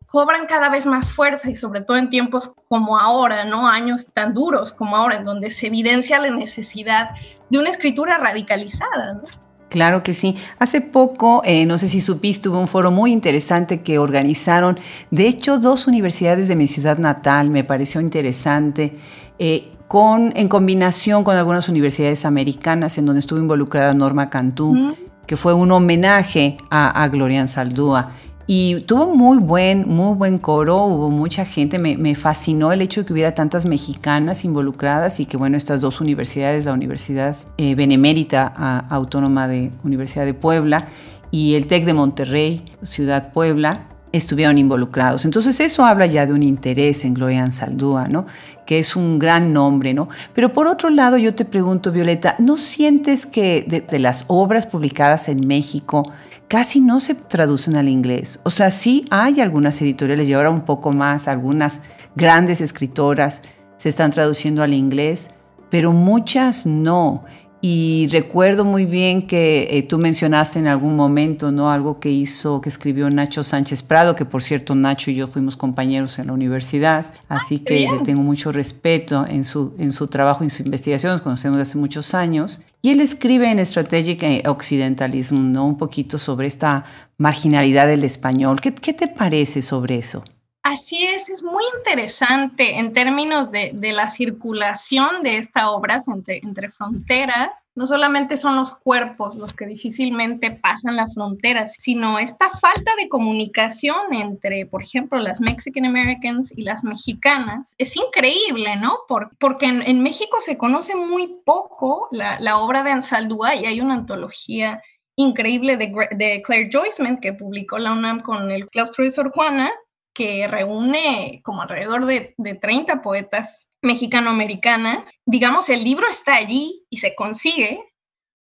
cobran 0.08 0.48
cada 0.48 0.70
vez 0.70 0.86
más 0.86 1.12
fuerza 1.12 1.50
y 1.50 1.56
sobre 1.56 1.82
todo 1.82 1.98
en 1.98 2.10
tiempos 2.10 2.54
como 2.68 2.98
ahora, 2.98 3.44
¿no? 3.44 3.68
Años 3.68 4.08
tan 4.14 4.34
duros 4.34 4.74
como 4.74 4.98
ahora, 4.98 5.18
en 5.18 5.26
donde 5.26 5.52
se 5.52 5.68
evidencia 5.68 6.20
la 6.20 6.32
necesidad 6.32 7.12
de 7.50 7.60
una 7.60 7.70
escritura 7.70 8.18
radicalizada, 8.18 9.14
¿no? 9.14 9.49
Claro 9.70 10.04
que 10.04 10.16
sí. 10.16 10.36
Hace 10.58 10.82
poco, 10.82 11.42
eh, 11.46 11.66
no 11.68 11.78
sé 11.78 11.88
si 11.88 12.02
supiste, 12.02 12.50
hubo 12.50 12.60
un 12.60 12.68
foro 12.68 12.90
muy 12.92 13.12
interesante 13.12 13.82
que 13.82 14.00
organizaron, 14.00 14.80
de 15.12 15.28
hecho, 15.28 15.60
dos 15.60 15.86
universidades 15.86 16.48
de 16.48 16.56
mi 16.56 16.68
ciudad 16.68 16.98
natal, 16.98 17.52
me 17.52 17.64
pareció 17.64 18.02
interesante, 18.02 18.98
eh, 19.38 19.70
con, 19.88 20.34
en 20.36 20.48
combinación 20.50 21.24
con 21.24 21.38
algunas 21.38 21.70
universidades 21.70 22.26
americanas, 22.26 22.98
en 22.98 23.06
donde 23.06 23.20
estuvo 23.20 23.40
involucrada 23.40 23.94
Norma 23.94 24.30
Cantú, 24.30 24.96
que 25.28 25.38
fue 25.38 25.54
un 25.54 25.72
homenaje 25.72 26.58
a, 26.72 27.04
a 27.04 27.08
Glorian 27.08 27.48
Saldúa. 27.48 28.12
Y 28.52 28.80
tuvo 28.88 29.16
muy 29.16 29.38
buen, 29.38 29.88
muy 29.88 30.16
buen 30.16 30.40
coro, 30.40 30.86
hubo 30.86 31.12
mucha 31.12 31.46
gente, 31.46 31.78
me, 31.78 32.16
fascinó 32.16 32.72
el 32.72 32.82
hecho 32.82 33.02
de 33.02 33.06
que 33.06 33.14
hubiera 33.14 33.36
tantas 33.36 33.68
mexicanas 33.68 34.44
involucradas 34.44 35.20
y 35.20 35.28
que 35.28 35.38
bueno, 35.38 35.56
estas 35.56 35.82
dos 35.82 36.02
universidades, 36.02 36.66
la 36.66 36.74
Universidad 36.74 37.38
eh, 37.58 37.76
Benemérita 37.76 38.48
Autónoma 38.90 39.48
de 39.48 39.72
Universidad 39.84 40.26
de 40.26 40.34
Puebla 40.34 40.88
y 41.30 41.54
el 41.54 41.68
TEC 41.68 41.86
de 41.86 41.94
Monterrey, 41.94 42.64
Ciudad 42.82 43.32
Puebla, 43.34 43.89
estuvieron 44.12 44.58
involucrados. 44.58 45.26
Entonces 45.26 45.60
eso 45.60 45.86
habla 45.86 46.06
ya 46.06 46.26
de 46.26 46.34
un 46.34 46.44
interés 46.44 47.06
en 47.06 47.14
Gloria 47.14 47.44
Ansaldúa, 47.44 48.08
¿no? 48.08 48.26
Que 48.66 48.80
es 48.80 48.96
un 48.96 49.20
gran 49.20 49.54
nombre, 49.54 49.94
¿no? 49.94 50.10
Pero 50.34 50.54
por 50.54 50.68
otro 50.68 50.90
lado 50.90 51.18
yo 51.18 51.36
te 51.36 51.46
pregunto, 51.46 51.92
Violeta, 51.92 52.36
¿no 52.40 52.58
sientes 52.58 53.26
que 53.26 53.66
de, 53.68 54.00
las 54.00 54.26
obras 54.28 54.66
publicadas 54.66 55.30
en 55.30 55.48
México 55.48 56.12
casi 56.48 56.82
no 56.82 57.00
se 57.00 57.16
traducen 57.16 57.76
al 57.78 57.88
inglés? 57.88 58.40
O 58.44 58.50
sea, 58.50 58.70
sí 58.70 59.06
hay 59.10 59.42
algunas 59.42 59.82
editoriales 59.82 60.28
y 60.30 60.34
ahora 60.34 60.50
un 60.50 60.66
poco 60.66 60.92
más, 60.92 61.28
algunas 61.28 61.84
grandes 62.16 62.62
escritoras 62.62 63.44
se 63.78 63.90
están 63.90 64.12
traduciendo 64.12 64.64
al 64.64 64.74
inglés, 64.74 65.32
pero 65.70 65.94
muchas 65.94 66.66
no. 66.66 67.24
Y 67.62 68.08
recuerdo 68.10 68.64
muy 68.64 68.86
bien 68.86 69.28
que 69.28 69.68
eh, 69.72 69.84
tú 69.84 69.98
mencionaste 69.98 70.60
en 70.60 70.68
algún 70.68 70.96
momento, 70.96 71.52
¿no? 71.52 71.70
Algo 71.72 72.00
que 72.00 72.10
hizo, 72.10 72.62
que 72.62 72.70
escribió 72.70 73.10
Nacho 73.10 73.44
Sánchez 73.44 73.84
Prado, 73.84 74.16
que 74.16 74.24
por 74.24 74.42
cierto 74.42 74.76
Nacho 74.76 75.12
y 75.12 75.16
yo 75.16 75.28
fuimos 75.28 75.58
compañeros 75.58 76.20
en 76.20 76.28
la 76.28 76.34
universidad, 76.34 77.08
así 77.28 77.60
que 77.60 77.88
le 77.92 78.00
tengo 78.00 78.24
mucho 78.24 78.54
respeto 78.54 79.26
en 79.28 79.44
su, 79.44 79.74
en 79.78 79.92
su 79.92 80.08
trabajo, 80.08 80.44
en 80.44 80.50
su 80.50 80.64
investigación, 80.64 81.12
nos 81.12 81.22
conocemos 81.22 81.60
hace 81.60 81.78
muchos 81.78 82.14
años. 82.14 82.62
Y 82.82 82.92
él 82.92 83.02
escribe 83.02 83.52
en 83.52 83.66
Strategic 83.66 84.48
Occidentalism, 84.48 85.52
¿no? 85.52 85.66
Un 85.68 85.78
poquito 85.78 86.18
sobre 86.18 86.48
esta 86.48 86.86
marginalidad 87.18 87.88
del 87.88 88.06
español. 88.06 88.62
¿Qué, 88.62 88.74
qué 88.74 88.94
te 88.94 89.10
parece 89.10 89.62
sobre 89.62 89.98
eso? 89.98 90.24
Así 90.62 91.06
es, 91.06 91.30
es 91.30 91.42
muy 91.42 91.64
interesante 91.78 92.80
en 92.80 92.94
términos 92.94 93.50
de, 93.50 93.72
la 93.94 94.10
circulación 94.10 95.24
de 95.24 95.38
esta 95.38 95.72
obra 95.72 96.00
entre, 96.06 96.40
entre, 96.44 96.70
fronteras. 96.70 97.52
No 97.76 97.88
solamente 97.88 98.36
son 98.36 98.58
los 98.58 98.74
cuerpos 98.74 99.36
los 99.36 99.54
que 99.54 99.66
difícilmente 99.66 100.52
pasan 100.52 100.98
las 100.98 101.14
fronteras, 101.14 101.76
sino 101.80 102.20
esta 102.20 102.50
falta 102.50 102.92
de 103.02 103.08
comunicación 103.08 104.14
entre, 104.14 104.66
por 104.66 104.84
ejemplo, 104.84 105.18
las 105.20 105.40
Mexican 105.40 105.86
Americans 105.86 106.52
y 106.58 106.64
las 106.64 106.84
mexicanas. 106.84 107.74
Es 107.78 107.96
increíble, 107.96 108.76
¿no? 108.76 108.98
porque 109.08 109.68
en, 109.68 110.04
México 110.04 110.42
se 110.42 110.58
conoce 110.58 110.96
muy 110.98 111.40
poco 111.46 112.10
la, 112.12 112.38
la 112.42 112.58
obra 112.58 112.84
de 112.84 112.92
Ansaldúa 112.92 113.56
y 113.56 113.66
hay 113.66 113.80
una 113.80 113.94
antología 113.94 114.82
increíble 115.16 115.78
de, 115.78 115.94
de 116.12 116.42
Claire 116.42 116.70
Joyceman 116.72 117.18
que 117.18 117.34
publicó 117.34 117.78
la 117.78 117.94
UNAM 117.94 118.22
con 118.22 118.52
el 118.52 118.66
claustro 118.66 119.06
de 119.06 119.12
Sor 119.12 119.32
Juana, 119.32 119.72
que 120.14 120.48
reúne 120.48 121.40
como 121.44 121.62
alrededor 121.62 122.06
de, 122.06 122.36
30 122.38 123.02
poetas 123.02 123.70
mexicano-americanas. 123.82 125.10
Digamos, 125.26 125.70
el 125.70 125.84
libro 125.84 126.08
está 126.10 126.36
allí 126.36 126.86
y 126.90 126.98
se 126.98 127.16
consigue, 127.16 127.84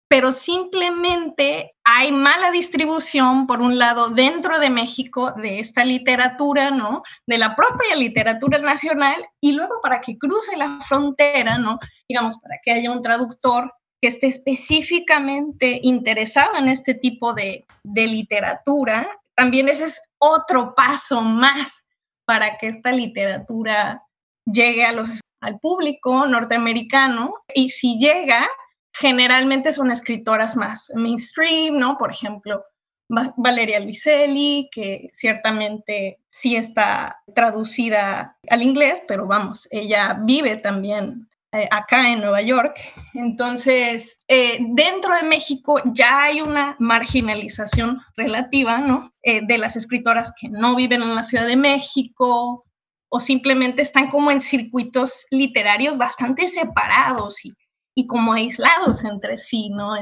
pero 0.07 0.31
simplemente 0.31 1.75
hay 1.83 2.11
mala 2.11 2.51
distribución, 2.51 3.47
por 3.47 3.61
un 3.61 3.77
lado, 3.77 4.09
dentro 4.09 4.59
de 4.59 4.69
México 4.69 5.33
de 5.33 5.59
esta 5.59 5.83
literatura, 5.83 6.71
¿no? 6.71 7.03
De 7.25 7.37
la 7.37 7.55
propia 7.55 7.95
literatura 7.95 8.59
nacional 8.59 9.25
y 9.41 9.53
luego 9.53 9.81
para 9.81 10.01
que 10.01 10.17
cruce 10.17 10.55
la 10.55 10.79
frontera, 10.87 11.57
¿no? 11.57 11.79
Digamos, 12.07 12.37
para 12.39 12.59
que 12.63 12.71
haya 12.71 12.91
un 12.91 13.01
traductor 13.01 13.73
que 14.01 14.07
esté 14.09 14.27
específicamente 14.27 15.79
interesado 15.81 16.55
en 16.57 16.67
este 16.67 16.93
tipo 16.93 17.33
de, 17.33 17.65
de 17.83 18.07
literatura 18.07 19.09
también 19.35 19.69
ese 19.69 19.85
es 19.85 20.01
otro 20.17 20.73
paso 20.75 21.21
más 21.21 21.85
para 22.25 22.57
que 22.57 22.67
esta 22.67 22.91
literatura 22.91 24.03
llegue 24.45 24.85
al 24.85 25.59
público 25.59 26.25
norteamericano 26.25 27.33
y 27.53 27.69
si 27.69 27.99
llega, 27.99 28.47
generalmente 28.93 29.73
son 29.73 29.91
escritoras 29.91 30.55
más 30.55 30.91
mainstream, 30.95 31.77
¿no? 31.77 31.97
Por 31.97 32.11
ejemplo, 32.11 32.63
Valeria 33.07 33.79
Luiselli, 33.79 34.69
que 34.71 35.09
ciertamente 35.11 36.19
sí 36.29 36.55
está 36.55 37.21
traducida 37.35 38.37
al 38.49 38.63
inglés, 38.63 39.03
pero 39.07 39.27
vamos, 39.27 39.67
ella 39.69 40.19
vive 40.23 40.57
también 40.57 41.29
eh, 41.55 41.67
acá 41.71 42.11
en 42.11 42.19
Nueva 42.19 42.41
York. 42.41 42.77
Entonces, 43.13 44.17
eh, 44.27 44.57
dentro 44.59 45.15
de 45.15 45.23
México 45.23 45.81
ya 45.85 46.23
hay 46.23 46.41
una 46.41 46.75
marginalización 46.79 48.01
relativa, 48.17 48.79
¿no? 48.79 49.13
Eh, 49.23 49.41
de 49.45 49.57
las 49.57 49.75
escritoras 49.75 50.33
que 50.39 50.49
no 50.49 50.75
viven 50.75 51.01
en 51.01 51.15
la 51.15 51.23
Ciudad 51.23 51.47
de 51.47 51.55
México 51.55 52.65
o 53.09 53.19
simplemente 53.19 53.81
están 53.81 54.09
como 54.09 54.31
en 54.31 54.41
circuitos 54.41 55.25
literarios 55.31 55.97
bastante 55.97 56.47
separados 56.47 57.45
y, 57.45 57.53
y 57.95 58.05
como 58.05 58.33
aislados 58.33 59.05
entre 59.05 59.37
sí, 59.37 59.69
¿no? 59.69 59.93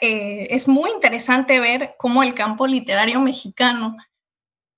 es 0.00 0.68
muy 0.68 0.88
interesante 0.90 1.58
ver 1.58 1.94
cómo 1.98 2.22
el 2.22 2.32
campo 2.32 2.64
literario 2.64 3.18
mexicano 3.18 3.96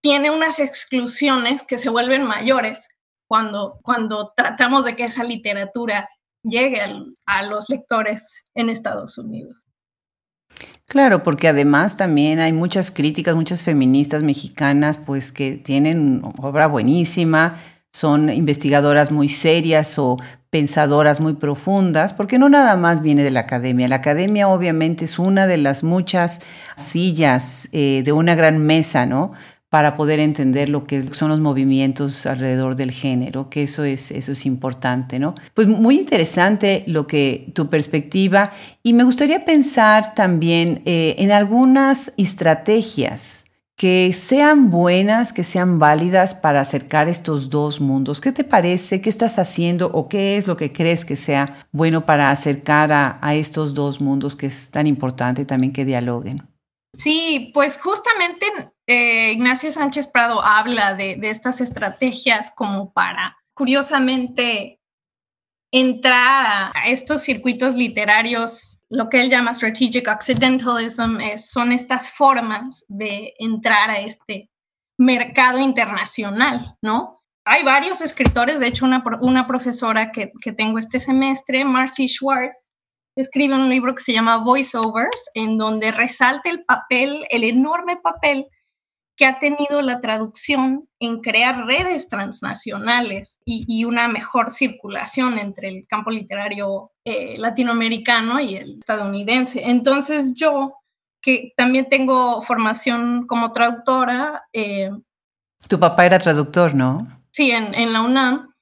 tiene 0.00 0.31
unas 0.31 0.59
exclusiones 0.59 1.64
que 1.64 1.78
se 1.78 1.90
vuelven 1.90 2.23
mayores 2.25 2.88
cuando, 3.32 3.78
cuando 3.80 4.34
tratamos 4.36 4.84
de 4.84 4.94
que 4.94 5.04
esa 5.04 5.24
literatura 5.24 6.06
llegue 6.42 6.82
a 7.24 7.42
los 7.42 7.70
lectores 7.70 8.44
en 8.54 8.68
Estados 8.68 9.16
Unidos. 9.16 9.66
Claro, 10.84 11.22
porque 11.22 11.48
además 11.48 11.96
también 11.96 12.40
hay 12.40 12.52
muchas 12.52 12.90
críticas, 12.90 13.34
muchas 13.34 13.64
feministas 13.64 14.22
mexicanas, 14.22 14.98
pues 14.98 15.32
que 15.32 15.52
tienen 15.52 16.20
obra 16.42 16.66
buenísima, 16.66 17.58
son 17.90 18.28
investigadoras 18.28 19.10
muy 19.10 19.28
serias 19.28 19.98
o 19.98 20.18
pensadoras 20.50 21.18
muy 21.18 21.32
profundas, 21.32 22.12
porque 22.12 22.38
no 22.38 22.50
nada 22.50 22.76
más 22.76 23.00
viene 23.00 23.22
de 23.22 23.30
la 23.30 23.40
academia. 23.40 23.88
La 23.88 23.96
academia 23.96 24.48
obviamente 24.48 25.06
es 25.06 25.18
una 25.18 25.46
de 25.46 25.56
las 25.56 25.84
muchas 25.84 26.42
sillas 26.76 27.70
eh, 27.72 28.02
de 28.04 28.12
una 28.12 28.34
gran 28.34 28.58
mesa, 28.58 29.06
¿no? 29.06 29.32
Para 29.73 29.95
poder 29.95 30.21
entender 30.21 30.69
lo 30.69 30.85
que 30.85 31.14
son 31.14 31.31
los 31.31 31.41
movimientos 31.41 32.26
alrededor 32.26 32.76
del 32.76 32.91
género, 32.91 33.49
que 33.49 33.62
eso 33.62 33.85
es, 33.85 34.11
eso 34.11 34.33
es 34.33 34.45
importante, 34.45 35.19
¿no? 35.19 35.35
Pues 35.55 35.67
muy 35.67 35.99
interesante 35.99 36.85
lo 36.87 37.07
que 37.07 37.50
tu 37.55 37.71
perspectiva 37.71 38.52
y 38.83 38.93
me 38.93 39.02
gustaría 39.02 39.47
pensar 39.47 40.12
también 40.12 40.83
eh, 40.85 41.14
en 41.17 41.33
algunas 41.33 42.12
estrategias 42.19 43.47
que 43.75 44.12
sean 44.12 44.69
buenas, 44.69 45.33
que 45.33 45.43
sean 45.43 45.79
válidas 45.79 46.35
para 46.35 46.61
acercar 46.61 47.09
estos 47.09 47.49
dos 47.49 47.81
mundos. 47.81 48.21
¿Qué 48.21 48.31
te 48.31 48.45
parece? 48.45 49.00
¿Qué 49.00 49.09
estás 49.09 49.38
haciendo 49.38 49.91
o 49.91 50.07
qué 50.07 50.37
es 50.37 50.47
lo 50.47 50.59
que 50.59 50.71
crees 50.71 51.07
que 51.07 51.17
sea 51.17 51.67
bueno 51.73 52.05
para 52.05 52.31
acercar 52.31 52.93
a, 52.93 53.19
a 53.23 53.35
estos 53.37 53.73
dos 53.73 54.02
mundos 54.02 54.37
que 54.37 54.49
es 54.49 54.71
tan 54.71 54.87
importante 54.87 55.47
también 55.47 55.73
que 55.73 55.87
dialoguen? 55.87 56.37
Sí, 56.95 57.50
pues 57.55 57.81
justamente 57.81 58.47
eh, 58.92 59.32
Ignacio 59.32 59.72
Sánchez 59.72 60.06
Prado 60.06 60.44
habla 60.44 60.94
de, 60.94 61.18
estas 61.22 61.61
estrategias 61.61 62.50
como 62.54 62.92
para, 62.92 63.37
curiosamente, 63.54 64.80
entrar 65.72 66.72
a, 66.75 66.88
estos 66.88 67.22
circuitos 67.22 67.75
literarios, 67.75 68.82
lo 68.90 69.08
que 69.08 69.22
él 69.22 69.30
llama 69.30 69.54
strategic 69.54 70.08
occidentalism, 70.08 71.18
son 71.38 71.72
estas 71.72 72.11
formas 72.11 72.84
de 72.88 73.34
entrar 73.38 73.90
a 73.90 74.00
este 74.00 74.50
mercado 74.99 75.58
internacional, 75.58 76.76
¿no? 76.82 77.22
Hay 77.44 77.64
varios 77.64 78.02
escritores, 78.02 78.61
de 78.61 78.68
hecho 78.68 78.84
una, 78.84 79.46
profesora 79.46 80.12
que, 80.12 80.30
que 80.40 80.52
tengo 80.52 80.78
este 80.78 81.00
semestre, 81.00 81.64
Marcy 81.64 82.08
Schwartz, 82.08 82.72
escribe 83.16 83.54
un 83.54 83.68
libro 83.68 83.94
que 83.94 84.02
se 84.02 84.12
llama 84.12 84.37
Voiceovers, 84.37 85.30
en 85.34 85.58
donde 85.58 85.92
resalta 85.92 86.50
el 86.50 86.64
papel, 86.64 87.26
el 87.30 87.44
enorme 87.44 87.96
papel 87.96 88.46
que 89.23 89.26
ha 89.26 89.38
tenido 89.38 89.83
la 89.83 90.00
traducción 90.00 90.88
en 90.99 91.21
crear 91.21 91.64
redes 91.64 92.09
transnacionales 92.09 93.38
y, 93.45 93.85
una 93.85 94.09
mejor 94.09 94.50
circulación 94.50 95.38
entre 95.38 95.69
el 95.69 95.87
campo 95.87 96.11
literario 96.11 96.91
eh, 97.05 97.37
latinoamericano 97.38 98.41
y 98.41 98.57
el 98.57 98.79
estadounidense. 98.81 99.62
Entonces 99.64 100.33
yo, 100.35 100.75
que 101.21 101.52
también 101.57 101.88
tengo 101.88 102.41
formación 102.41 103.29
como 103.29 103.52
traductora. 103.52 104.43
Eh, 104.52 104.91
tu 105.69 105.79
papá 105.79 106.05
era 106.05 106.19
traductor, 106.19 106.75
¿no? 106.75 107.07
Sí, 107.31 107.52
en, 107.52 107.76
en 107.76 107.93
la 107.93 108.02
UNAM. 108.02 108.52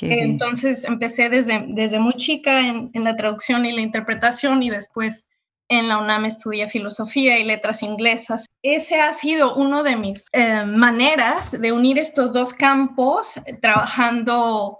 Entonces 0.00 0.84
empecé 0.84 1.28
desde, 1.28 1.64
desde 1.68 2.00
muy 2.00 2.14
chica 2.14 2.58
en, 2.60 2.90
la 2.92 3.14
traducción 3.14 3.64
y 3.66 3.70
la 3.70 3.82
interpretación 3.82 4.64
y 4.64 4.70
después 4.70 5.28
en 5.68 5.88
la 5.88 5.98
UNAM 5.98 6.24
estudié 6.24 6.68
filosofía 6.68 7.38
y 7.38 7.44
letras 7.44 7.82
inglesas. 7.82 8.46
Ese 8.62 9.00
ha 9.00 9.12
sido 9.12 9.54
uno 9.54 9.82
de 9.82 9.96
mis 9.96 10.26
eh, 10.32 10.64
maneras 10.64 11.52
de 11.52 11.72
unir 11.72 11.98
estos 11.98 12.32
dos 12.32 12.52
campos, 12.52 13.36
eh, 13.44 13.54
trabajando, 13.60 14.78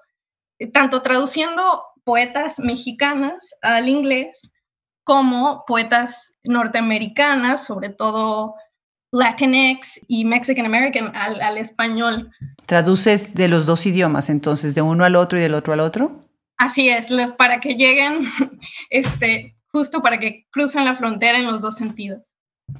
eh, 0.59 0.66
tanto 0.66 1.02
traduciendo 1.02 1.83
poetas 2.04 2.59
mexicanas 2.59 3.54
al 3.61 3.88
inglés 3.88 4.52
como 5.04 5.64
poetas 5.66 6.38
norteamericanas, 6.42 7.64
sobre 7.64 7.90
todo 7.90 8.54
Latinx 9.12 10.00
y 10.07 10.25
Mexican 10.25 10.66
American 10.66 11.14
al, 11.14 11.57
español. 11.57 12.30
¿Traduces 12.66 13.35
de 13.35 13.49
los 13.49 13.64
dos 13.64 13.87
idiomas, 13.87 14.28
entonces, 14.28 14.75
de 14.75 14.83
uno 14.83 15.04
al 15.04 15.16
otro 15.16 15.38
y 15.38 15.42
del 15.42 15.54
otro 15.54 15.73
al 15.73 15.80
otro? 15.80 16.25
Así 16.59 16.88
es, 16.90 17.11
para 17.33 17.61
que 17.61 17.75
lleguen, 17.75 18.26
este, 18.90 19.57
justo 19.78 20.02
para 20.02 20.18
que 20.18 20.47
crucen 20.50 20.85
la 20.85 20.97
frontera 20.97 21.38
en 21.38 21.47
los 21.47 21.61
dos 21.61 21.76
sentidos. 21.76 22.35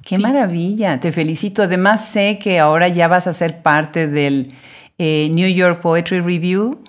Qué 0.05 0.19
maravilla, 0.19 0.99
te 0.99 1.11
felicito. 1.11 1.63
Además 1.63 2.05
sé 2.05 2.37
que 2.39 2.59
ahora 2.59 2.89
ya 2.89 3.07
vas 3.07 3.25
a 3.25 3.33
ser 3.33 3.61
parte 3.61 4.07
del 4.07 4.53
eh, 4.97 5.29
New 5.31 5.49
York 5.49 5.81
Poetry 5.81 6.19
Review. 6.19 6.83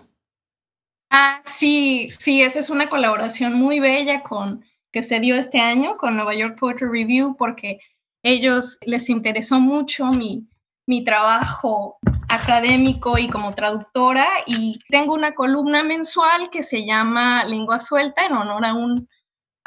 Ah, 1.11 1.41
sí, 1.45 2.09
sí, 2.11 2.43
esa 2.43 2.59
es 2.59 2.71
una 2.71 2.89
colaboración 2.89 3.55
muy 3.55 3.81
bella 3.81 4.23
con 4.23 4.65
que 4.93 5.03
se 5.03 5.21
dio 5.21 5.37
este 5.37 5.61
año 5.61 5.97
con 5.97 6.17
Nueva 6.17 6.35
York 6.35 6.59
Poetry 6.59 6.89
Review 6.89 7.37
porque 7.39 7.79
ellos 8.23 8.79
les 8.85 9.09
interesó 9.09 9.61
mucho 9.61 10.07
mi, 10.07 10.49
mi 10.87 11.05
trabajo 11.05 11.99
académico 12.29 13.17
y 13.17 13.29
como 13.29 13.55
traductora 13.55 14.27
y 14.47 14.81
tengo 14.89 15.15
una 15.15 15.35
columna 15.35 15.83
mensual 15.83 16.51
que 16.51 16.63
se 16.63 16.85
llama 16.85 17.45
Lengua 17.45 17.79
Suelta 17.79 18.27
en 18.27 18.33
honor 18.33 18.65
a 18.65 18.75
un 18.75 19.09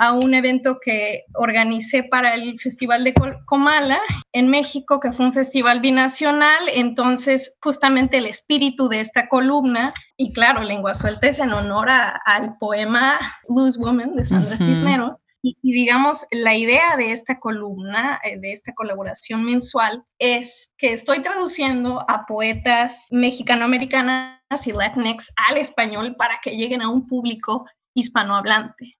a 0.03 0.11
un 0.11 0.33
evento 0.33 0.79
que 0.81 1.23
organicé 1.33 2.03
para 2.03 2.35
el 2.35 2.59
Festival 2.59 3.05
de 3.05 3.13
Comala 3.45 4.01
en 4.33 4.49
México, 4.49 4.99
que 4.99 5.13
fue 5.13 5.25
un 5.25 5.33
festival 5.33 5.79
binacional. 5.79 6.63
Entonces, 6.73 7.57
justamente 7.61 8.17
el 8.17 8.25
espíritu 8.25 8.89
de 8.89 8.99
esta 8.99 9.29
columna, 9.29 9.93
y 10.17 10.33
claro, 10.33 10.61
Lengua 10.61 10.93
Suelta 10.93 11.27
es 11.27 11.39
en 11.39 11.53
honor 11.53 11.87
al 11.89 12.57
poema 12.59 13.17
Loose 13.47 13.79
Woman 13.79 14.15
de 14.15 14.25
Sandra 14.25 14.57
Cisneros. 14.57 15.13
Y, 15.41 15.57
digamos, 15.61 16.25
la 16.31 16.55
idea 16.55 16.95
de 16.97 17.11
esta 17.11 17.39
columna, 17.39 18.19
eh, 18.23 18.39
de 18.39 18.53
esta 18.53 18.73
colaboración 18.73 19.43
mensual, 19.43 20.03
es 20.17 20.73
que 20.77 20.93
estoy 20.93 21.21
traduciendo 21.21 22.05
a 22.09 22.25
poetas 22.25 23.07
mexicanoamericanas 23.11 24.39
y 24.65 24.71
latinx 24.71 25.33
al 25.49 25.57
español 25.57 26.15
para 26.17 26.39
que 26.41 26.55
lleguen 26.55 26.81
a 26.81 26.89
un 26.89 27.07
público 27.07 27.65
hispanohablante 27.93 28.97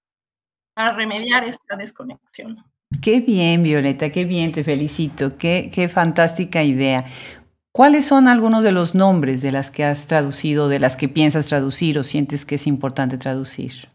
para 0.73 0.93
remediar 0.93 1.43
esta 1.43 1.75
desconexión. 1.75 2.63
Qué 3.01 3.19
bien, 3.21 3.63
Violeta, 3.63 4.11
qué 4.11 4.25
bien, 4.25 4.51
te 4.51 4.63
felicito, 4.63 5.37
qué, 5.37 5.71
qué 5.73 5.87
fantástica 5.87 6.63
idea. 6.63 7.05
¿Cuáles 7.71 8.05
son 8.05 8.27
algunos 8.27 8.63
de 8.63 8.71
los 8.71 8.93
nombres 8.93 9.41
de 9.41 9.51
las 9.51 9.71
que 9.71 9.83
has 9.83 10.05
traducido, 10.05 10.69
de 10.69 10.79
las 10.79 10.95
que 10.95 11.09
piensas 11.09 11.47
traducir 11.47 11.97
o 11.97 12.03
sientes 12.03 12.45
que 12.45 12.55
es 12.55 12.67
importante 12.67 13.17
traducir? 13.17 13.89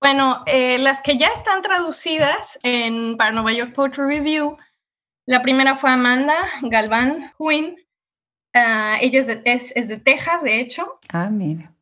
Bueno, 0.00 0.42
eh, 0.46 0.78
las 0.78 1.00
que 1.00 1.16
ya 1.16 1.28
están 1.28 1.62
traducidas 1.62 2.58
en, 2.62 3.16
para 3.16 3.30
Nueva 3.30 3.52
York 3.52 3.72
Poetry 3.74 4.04
Review, 4.04 4.58
la 5.24 5.40
primera 5.40 5.76
fue 5.76 5.90
Amanda 5.90 6.34
Galván 6.62 7.32
Huyn. 7.38 7.76
Ah, 8.52 8.98
ella 9.00 9.20
es 9.20 9.26
de, 9.28 9.42
es 9.44 9.88
de 9.88 9.96
Texas, 9.98 10.42
de 10.42 10.60
hecho. 10.60 10.98
Ah, 11.10 11.30
mira. 11.30 11.72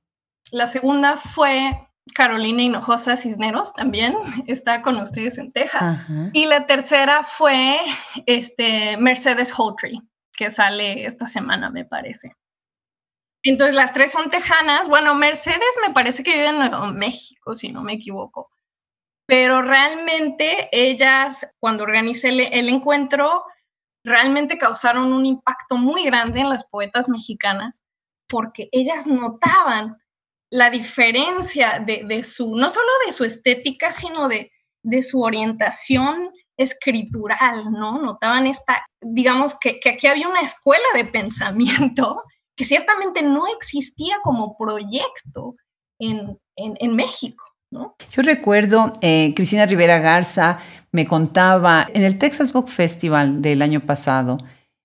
La 0.50 0.66
segunda 0.66 1.16
fue 1.16 1.88
Carolina 2.14 2.62
Hinojosa 2.62 3.16
Cisneros 3.16 3.72
también 3.74 4.14
está 4.46 4.82
con 4.82 4.96
ustedes 4.96 5.38
en 5.38 5.52
Texas. 5.52 6.00
Y 6.32 6.46
la 6.46 6.66
tercera 6.66 7.22
fue 7.22 7.78
este, 8.26 8.96
Mercedes 8.96 9.52
Holtree, 9.56 10.00
que 10.32 10.50
sale 10.50 11.06
esta 11.06 11.26
semana, 11.26 11.70
me 11.70 11.84
parece. 11.84 12.36
Entonces 13.42 13.74
las 13.74 13.92
tres 13.92 14.12
son 14.12 14.30
tejanas. 14.30 14.88
Bueno, 14.88 15.14
Mercedes 15.14 15.74
me 15.86 15.92
parece 15.92 16.22
que 16.22 16.32
vive 16.32 16.48
en 16.48 16.58
Nuevo 16.58 16.86
México, 16.88 17.54
si 17.54 17.72
no 17.72 17.82
me 17.82 17.94
equivoco. 17.94 18.50
Pero 19.26 19.62
realmente 19.62 20.68
ellas, 20.72 21.48
cuando 21.58 21.84
organicé 21.84 22.28
el 22.28 22.68
encuentro, 22.68 23.44
realmente 24.04 24.58
causaron 24.58 25.12
un 25.12 25.26
impacto 25.26 25.76
muy 25.76 26.04
grande 26.04 26.40
en 26.40 26.50
las 26.50 26.64
poetas 26.64 27.08
mexicanas 27.08 27.82
porque 28.28 28.68
ellas 28.72 29.06
notaban 29.06 30.01
la 30.52 30.68
diferencia 30.68 31.82
de, 31.84 32.22
su, 32.22 32.54
no 32.54 32.68
solo 32.68 32.86
de 33.06 33.12
su 33.12 33.24
estética, 33.24 33.90
sino 33.90 34.28
de, 34.28 34.52
de 34.82 35.02
su 35.02 35.22
orientación 35.22 36.30
escritural, 36.58 37.72
¿no? 37.72 37.98
Notaban 37.98 38.46
esta, 38.46 38.86
digamos 39.00 39.56
que, 39.58 39.80
aquí 39.90 40.06
había 40.06 40.28
una 40.28 40.42
escuela 40.42 40.84
de 40.94 41.06
pensamiento 41.06 42.22
que 42.56 42.66
ciertamente 42.66 43.22
no 43.22 43.46
existía 43.46 44.16
como 44.22 44.54
proyecto 44.58 45.56
en, 45.98 46.38
México. 46.94 47.44
¿no? 47.70 47.96
Yo 48.10 48.20
recuerdo, 48.20 48.92
eh, 49.00 49.32
Cristina 49.34 49.64
Rivera 49.64 50.00
Garza 50.00 50.58
me 50.90 51.06
contaba 51.06 51.88
en 51.94 52.02
el 52.02 52.18
Texas 52.18 52.52
Book 52.52 52.68
Festival 52.68 53.40
del 53.40 53.62
año 53.62 53.80
pasado, 53.80 54.36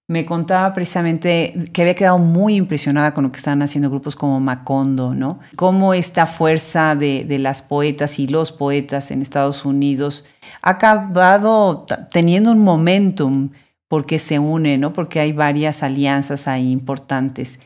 me 0.07 0.25
contaba 0.25 0.71
precisamente 0.71 1.53
que 1.73 1.81
había 1.81 1.95
quedado 1.95 2.17
muy 2.17 2.55
impresionada 2.55 3.13
con 3.13 3.25
lo 3.25 3.31
que 3.31 3.37
estaban 3.37 3.61
haciendo 3.61 3.89
grupos 3.89 4.15
como 4.15 4.39
Macondo, 4.39 5.13
¿no? 5.13 5.39
Cómo 5.57 5.93
esta 5.93 6.25
fuerza 6.25 6.95
de, 6.95 7.25
las 7.39 7.61
poetas 7.61 8.17
y 8.17 8.27
los 8.27 8.53
poetas 8.53 9.11
en 9.11 9.21
Estados 9.21 9.65
Unidos 9.65 10.25
ha 10.61 10.71
acabado 10.71 11.85
teniendo 12.11 12.51
un 12.51 12.59
momentum 12.59 13.49
porque 13.89 14.17
se 14.17 14.39
une, 14.39 14.77
¿no? 14.77 14.93
Porque 14.93 15.19
hay 15.19 15.33
varias 15.33 15.83
alianzas 15.83 16.47
ahí 16.47 16.71
importantes. 16.71 17.59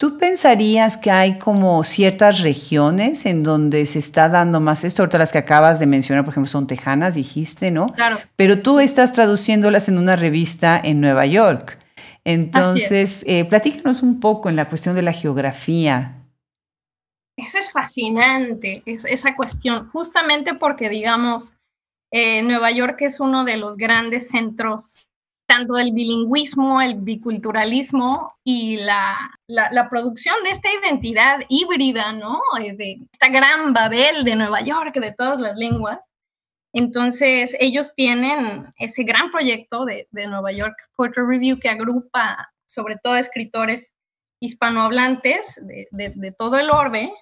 ¿Tú 0.00 0.16
pensarías 0.16 0.96
que 0.96 1.10
hay 1.10 1.38
como 1.38 1.84
ciertas 1.84 2.40
regiones 2.40 3.26
en 3.26 3.42
donde 3.42 3.84
se 3.84 3.98
está 3.98 4.30
dando 4.30 4.58
más 4.58 4.82
esto? 4.82 5.02
Ahorita 5.02 5.18
las 5.18 5.30
que 5.30 5.36
acabas 5.36 5.78
de 5.78 5.84
mencionar, 5.84 6.24
por 6.24 6.32
ejemplo, 6.32 6.50
son 6.50 6.66
tejanas, 6.66 7.16
dijiste, 7.16 7.70
¿no? 7.70 7.84
Claro. 7.88 8.16
Pero 8.34 8.62
tú 8.62 8.80
estás 8.80 9.12
traduciéndolas 9.12 9.90
en 9.90 9.98
una 9.98 10.16
revista 10.16 10.80
en 10.82 11.02
Nueva 11.02 11.26
York. 11.26 11.76
Entonces, 12.24 13.24
eh, 13.26 13.44
platícanos 13.44 14.02
un 14.02 14.20
poco 14.20 14.48
en 14.48 14.56
la 14.56 14.70
cuestión 14.70 14.94
de 14.94 15.02
la 15.02 15.12
geografía. 15.12 16.16
Eso 17.36 17.58
es 17.58 17.70
fascinante, 17.70 18.82
esa 18.86 19.36
cuestión, 19.36 19.86
justamente 19.90 20.54
porque, 20.54 20.88
digamos, 20.88 21.56
eh, 22.10 22.42
Nueva 22.42 22.70
York 22.70 23.02
es 23.02 23.20
uno 23.20 23.44
de 23.44 23.58
los 23.58 23.76
grandes 23.76 24.30
centros 24.30 24.98
tanto 25.50 25.74
del 25.74 25.90
bilingüismo, 25.92 26.80
el 26.80 27.00
biculturalismo 27.00 28.36
y 28.44 28.76
la, 28.76 29.16
la, 29.48 29.88
producción 29.88 30.36
de 30.44 30.50
esta 30.50 30.68
identidad 30.72 31.40
híbrida, 31.48 32.12
¿no? 32.12 32.40
Eh, 32.60 32.72
de 32.76 33.00
esta 33.12 33.30
gran 33.30 33.72
Babel 33.72 34.22
de 34.22 34.36
Nueva 34.36 34.60
York, 34.60 34.94
de 34.94 35.12
todas 35.12 35.40
las 35.40 35.56
lenguas. 35.56 36.12
Entonces, 36.72 37.56
ellos 37.58 37.94
tienen 37.96 38.68
ese 38.78 39.02
gran 39.02 39.32
proyecto 39.32 39.84
de, 39.84 40.06
Nueva 40.12 40.52
York 40.52 40.76
Poetry 40.94 41.24
Review 41.26 41.58
que 41.58 41.68
agrupa 41.68 42.52
sobre 42.64 42.94
todo 43.02 43.16
escritores 43.16 43.96
hispanohablantes 44.40 45.60
de, 45.66 45.88
de, 45.90 46.30
todo 46.30 46.60
el 46.60 46.70
orbe, 46.70 47.12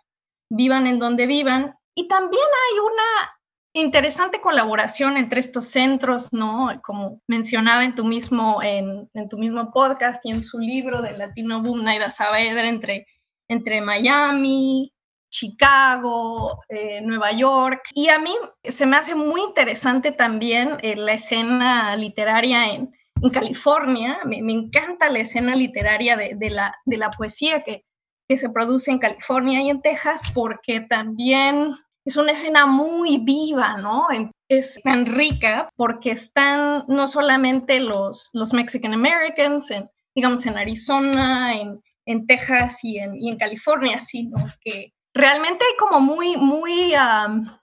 vivan 0.50 0.86
en 0.86 0.98
donde 0.98 1.26
vivan. 1.26 1.78
Y 1.94 2.08
también 2.08 2.44
hay 2.44 2.78
una 2.78 3.37
interesante 3.80 4.40
colaboración 4.40 5.16
entre 5.16 5.40
estos 5.40 5.66
centros, 5.66 6.32
¿no? 6.32 6.80
Como 6.82 7.20
mencionaba 7.26 7.84
en 7.84 7.94
tu 7.94 8.04
mismo, 8.04 8.62
en, 8.62 9.08
en 9.14 9.28
tu 9.28 9.38
mismo 9.38 9.70
podcast 9.72 10.24
y 10.24 10.30
en 10.32 10.42
su 10.42 10.58
libro 10.58 11.02
de 11.02 11.16
Latino 11.16 11.62
Boom, 11.62 11.84
Naida 11.84 12.10
Saavedra, 12.10 12.68
entre, 12.68 13.06
entre 13.48 13.80
Miami, 13.80 14.92
Chicago, 15.30 16.62
eh, 16.68 17.00
Nueva 17.02 17.32
York. 17.32 17.82
Y 17.94 18.08
a 18.08 18.18
mí 18.18 18.34
se 18.64 18.86
me 18.86 18.96
hace 18.96 19.14
muy 19.14 19.40
interesante 19.42 20.12
también 20.12 20.78
eh, 20.82 20.96
la 20.96 21.12
escena 21.12 21.96
literaria 21.96 22.72
en, 22.72 22.92
California. 23.32 24.20
Me, 24.24 24.36
encanta 24.36 25.10
la 25.10 25.18
escena 25.18 25.56
literaria 25.56 26.16
de, 26.16 26.50
la, 26.50 26.76
de 26.84 26.96
la 26.96 27.10
poesía 27.10 27.64
que, 27.64 27.84
que 28.28 28.38
se 28.38 28.48
produce 28.48 28.92
en 28.92 29.00
California 29.00 29.60
y 29.60 29.70
en 29.70 29.82
Texas 29.82 30.22
porque 30.32 30.82
también 30.82 31.74
es 32.04 32.16
una 32.16 32.32
escena 32.32 32.66
muy 32.66 33.18
viva, 33.18 33.76
¿no? 33.76 34.06
Es 34.48 34.80
tan 34.82 35.06
rica 35.06 35.68
porque 35.76 36.10
están 36.10 36.84
no 36.88 37.06
solamente 37.06 37.80
los, 37.80 38.30
los 38.32 38.52
Mexican 38.52 38.94
Americans, 38.94 39.70
en, 39.70 39.90
digamos, 40.14 40.46
en 40.46 40.56
Arizona, 40.56 41.54
en, 41.54 41.82
en 42.06 42.26
Texas 42.26 42.82
y 42.82 42.98
en, 42.98 43.20
y 43.20 43.28
en 43.28 43.36
California, 43.36 44.00
sino 44.00 44.38
que 44.62 44.94
realmente 45.18 45.64
hay 45.64 45.76
como 45.76 46.00
muy, 46.00 46.36
muy, 46.36 46.94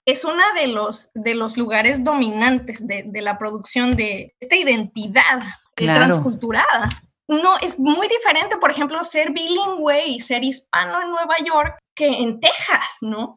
es 0.04 0.24
uno 0.24 0.42
de 0.54 0.68
los, 0.68 1.10
de 1.14 1.34
los 1.34 1.56
lugares 1.56 2.04
dominantes 2.04 2.86
de, 2.86 3.10
la 3.22 3.38
producción 3.38 3.96
de 3.96 4.34
esta 4.38 4.56
identidad 4.56 5.42
transculturada. 5.74 6.88
No, 7.28 7.56
es 7.60 7.78
muy 7.78 8.06
diferente, 8.06 8.56
por 8.58 8.70
ejemplo, 8.70 9.02
ser 9.02 9.32
bilingüe 9.32 10.06
y 10.06 10.20
ser 10.20 10.44
hispano 10.44 11.02
en 11.02 11.10
Nueva 11.10 11.34
York 11.44 11.78
que 11.94 12.06
en 12.06 12.38
Texas, 12.38 12.98
¿no? 13.00 13.36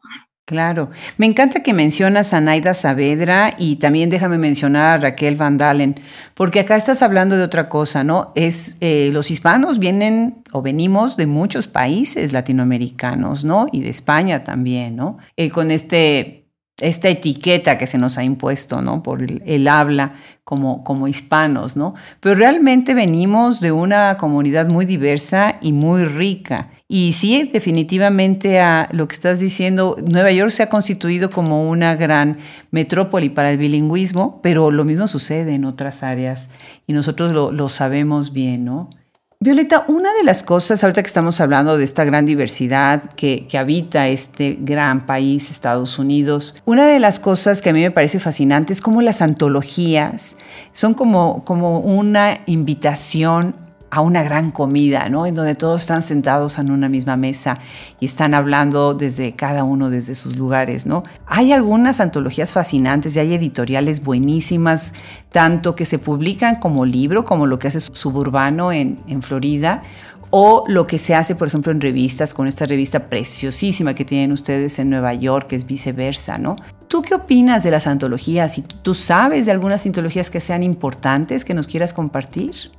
Claro. 0.50 0.90
Me 1.16 1.26
encanta 1.26 1.62
que 1.62 1.72
mencionas 1.72 2.34
a 2.34 2.40
Naida 2.40 2.74
Saavedra 2.74 3.52
y 3.56 3.76
también 3.76 4.10
déjame 4.10 4.36
mencionar 4.36 4.98
a 4.98 5.00
Raquel 5.00 5.36
Van 5.36 5.56
Dalen, 5.56 6.00
porque 6.34 6.58
acá 6.58 6.74
estás 6.74 7.02
hablando 7.02 7.36
de 7.36 7.44
otra 7.44 7.68
cosa, 7.68 8.02
¿no? 8.02 8.32
Es 8.34 8.76
eh, 8.80 9.10
los 9.12 9.30
hispanos 9.30 9.78
vienen 9.78 10.42
o 10.50 10.60
venimos 10.60 11.16
de 11.16 11.28
muchos 11.28 11.68
países 11.68 12.32
latinoamericanos, 12.32 13.44
¿no? 13.44 13.68
Y 13.70 13.82
de 13.82 13.90
España 13.90 14.42
también, 14.42 14.96
¿no? 14.96 15.18
Eh, 15.36 15.50
con 15.50 15.70
este, 15.70 16.48
esta 16.78 17.08
etiqueta 17.08 17.78
que 17.78 17.86
se 17.86 17.98
nos 17.98 18.18
ha 18.18 18.24
impuesto, 18.24 18.82
¿no? 18.82 19.04
Por 19.04 19.22
el, 19.22 19.68
habla 19.68 20.14
como, 20.42 20.82
como 20.82 21.06
hispanos, 21.06 21.76
¿no? 21.76 21.94
Pero 22.18 22.34
realmente 22.34 22.92
venimos 22.92 23.60
de 23.60 23.70
una 23.70 24.16
comunidad 24.16 24.68
muy 24.68 24.84
diversa 24.84 25.58
y 25.60 25.70
muy 25.72 26.06
rica 26.06 26.70
Y 26.92 27.12
sí, 27.12 27.48
definitivamente 27.52 28.58
a 28.58 28.88
lo 28.90 29.06
que 29.06 29.14
estás 29.14 29.38
diciendo, 29.38 29.94
Nueva 30.10 30.32
York 30.32 30.50
se 30.50 30.64
ha 30.64 30.68
constituido 30.68 31.30
como 31.30 31.70
una 31.70 31.94
gran 31.94 32.38
metrópoli 32.72 33.28
para 33.28 33.52
el 33.52 33.58
bilingüismo, 33.58 34.40
pero 34.42 34.72
lo 34.72 34.84
mismo 34.84 35.06
sucede 35.06 35.54
en 35.54 35.66
otras 35.66 36.02
áreas 36.02 36.50
y 36.88 36.92
nosotros 36.92 37.30
lo, 37.30 37.52
lo 37.52 37.68
sabemos 37.68 38.32
bien, 38.32 38.64
¿no? 38.64 38.90
Violeta, 39.38 39.84
una 39.86 40.12
de 40.14 40.24
las 40.24 40.42
cosas, 40.42 40.82
ahorita 40.82 41.00
que 41.04 41.06
estamos 41.06 41.40
hablando 41.40 41.78
de 41.78 41.84
esta 41.84 42.04
gran 42.04 42.26
diversidad 42.26 43.04
que, 43.12 43.46
que, 43.46 43.56
habita 43.56 44.08
este 44.08 44.58
gran 44.60 45.06
país, 45.06 45.48
Estados 45.52 45.96
Unidos, 45.96 46.60
una 46.64 46.88
de 46.88 46.98
las 46.98 47.20
cosas 47.20 47.62
que 47.62 47.70
a 47.70 47.72
mí 47.72 47.82
me 47.82 47.92
parece 47.92 48.18
fascinante 48.18 48.72
es 48.72 48.80
cómo 48.80 49.00
las 49.00 49.22
antologías 49.22 50.38
son 50.72 50.94
como, 50.94 51.44
como 51.44 51.78
una 51.78 52.40
invitación 52.46 53.54
a 53.90 54.00
una 54.00 54.22
gran 54.22 54.52
comida, 54.52 55.08
¿no? 55.08 55.26
En 55.26 55.34
donde 55.34 55.54
todos 55.54 55.82
están 55.82 56.02
sentados 56.02 56.58
en 56.58 56.70
una 56.70 56.88
misma 56.88 57.16
mesa 57.16 57.58
y 57.98 58.06
están 58.06 58.34
hablando 58.34 58.94
desde 58.94 59.32
cada 59.32 59.64
uno 59.64 59.90
desde 59.90 60.14
sus 60.14 60.36
lugares, 60.36 60.86
¿no? 60.86 61.02
Hay 61.26 61.52
algunas 61.52 62.00
antologías 62.00 62.52
fascinantes 62.52 63.16
y 63.16 63.20
hay 63.20 63.34
editoriales 63.34 64.04
buenísimas, 64.04 64.94
tanto 65.32 65.74
que 65.74 65.84
se 65.84 65.98
publican 65.98 66.60
como 66.60 66.86
libro, 66.86 67.24
como 67.24 67.46
lo 67.46 67.58
que 67.58 67.68
hace 67.68 67.80
Suburbano 67.80 68.72
en, 68.72 68.98
Florida, 69.22 69.82
o 70.30 70.64
lo 70.68 70.86
que 70.86 70.98
se 70.98 71.16
hace, 71.16 71.34
por 71.34 71.48
ejemplo, 71.48 71.72
en 71.72 71.80
revistas, 71.80 72.32
con 72.32 72.46
esta 72.46 72.64
revista 72.64 73.08
preciosísima 73.08 73.94
que 73.94 74.04
tienen 74.04 74.30
ustedes 74.30 74.78
en 74.78 74.88
Nueva 74.88 75.12
York, 75.14 75.48
que 75.48 75.56
es 75.56 75.66
viceversa, 75.66 76.38
¿no? 76.38 76.54
¿Tú 76.86 77.02
qué 77.02 77.14
opinas 77.14 77.64
de 77.64 77.72
las 77.72 77.88
antologías? 77.88 78.56
¿Y 78.58 78.62
tú 78.62 78.94
sabes 78.94 79.46
de 79.46 79.52
algunas 79.52 79.84
antologías 79.84 80.30
que 80.30 80.40
sean 80.40 80.62
importantes 80.62 81.44
que 81.44 81.54
nos 81.54 81.66
quieras 81.66 81.92
compartir? 81.92 82.70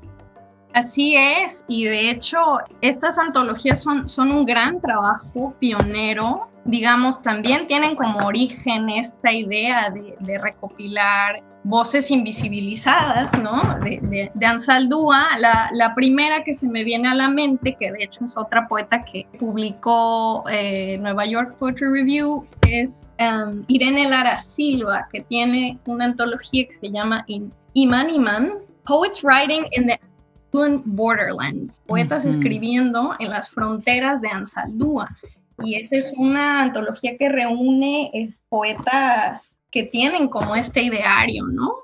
Así 0.74 1.16
es, 1.16 1.66
y 1.68 1.86
de 1.86 2.12
hecho 2.12 2.40
estas 2.80 3.20
antologías 3.20 3.82
son, 3.82 4.08
son 4.08 4.32
un 4.32 4.46
gran 4.46 4.80
trabajo 4.80 5.54
pionero, 5.60 6.48
digamos, 6.64 7.22
también 7.22 7.68
tienen 7.68 7.96
como 7.96 8.26
origen 8.26 8.90
esta 8.90 9.32
idea 9.34 9.90
de, 9.90 10.38
recopilar 10.38 11.44
voces 11.64 12.10
invisibilizadas, 12.10 13.38
¿no? 13.38 13.78
De, 13.80 14.32
de, 14.34 14.46
Ansaldúa, 14.46 15.38
la, 15.40 15.70
la, 15.74 15.94
primera 15.94 16.44
que 16.44 16.54
se 16.54 16.68
me 16.68 16.84
viene 16.84 17.10
a 17.10 17.16
la 17.16 17.30
mente, 17.30 17.76
que 17.80 17.92
de 17.92 18.04
hecho 18.04 18.26
es 18.26 18.38
otra 18.38 18.68
poeta 18.68 19.04
que 19.04 19.28
publicó 19.38 20.44
eh, 20.50 20.98
Nueva 21.00 21.26
York 21.26 21.56
Poetry 21.60 21.88
Review, 21.88 22.48
es 22.68 23.10
um, 23.20 23.64
Irene 23.68 24.10
Lara 24.10 24.38
Silva, 24.38 25.08
que 25.12 25.22
tiene 25.22 25.78
una 25.86 26.06
antología 26.06 26.66
que 26.68 26.74
se 26.76 26.90
llama 26.90 27.26
Iman 27.74 28.10
Iman, 28.10 28.54
Poets 28.86 29.24
Writing 29.24 29.66
in 29.74 29.86
the 29.86 30.00
Borderlands, 30.52 31.82
poetas 31.88 32.26
escribiendo 32.26 33.16
en 33.20 33.30
las 33.30 33.50
fronteras 33.50 34.22
de 34.22 34.30
Ansaldúa. 34.30 35.10
Y 35.64 35.76
esa 35.76 35.98
es 35.98 36.14
una 36.18 36.62
antología 36.62 37.18
que 37.18 37.30
reúne 37.30 38.12
poetas 38.50 39.56
que 39.70 39.84
tienen 39.84 40.28
como 40.28 40.56
este 40.56 40.82
ideario, 40.82 41.46
¿no? 41.46 41.76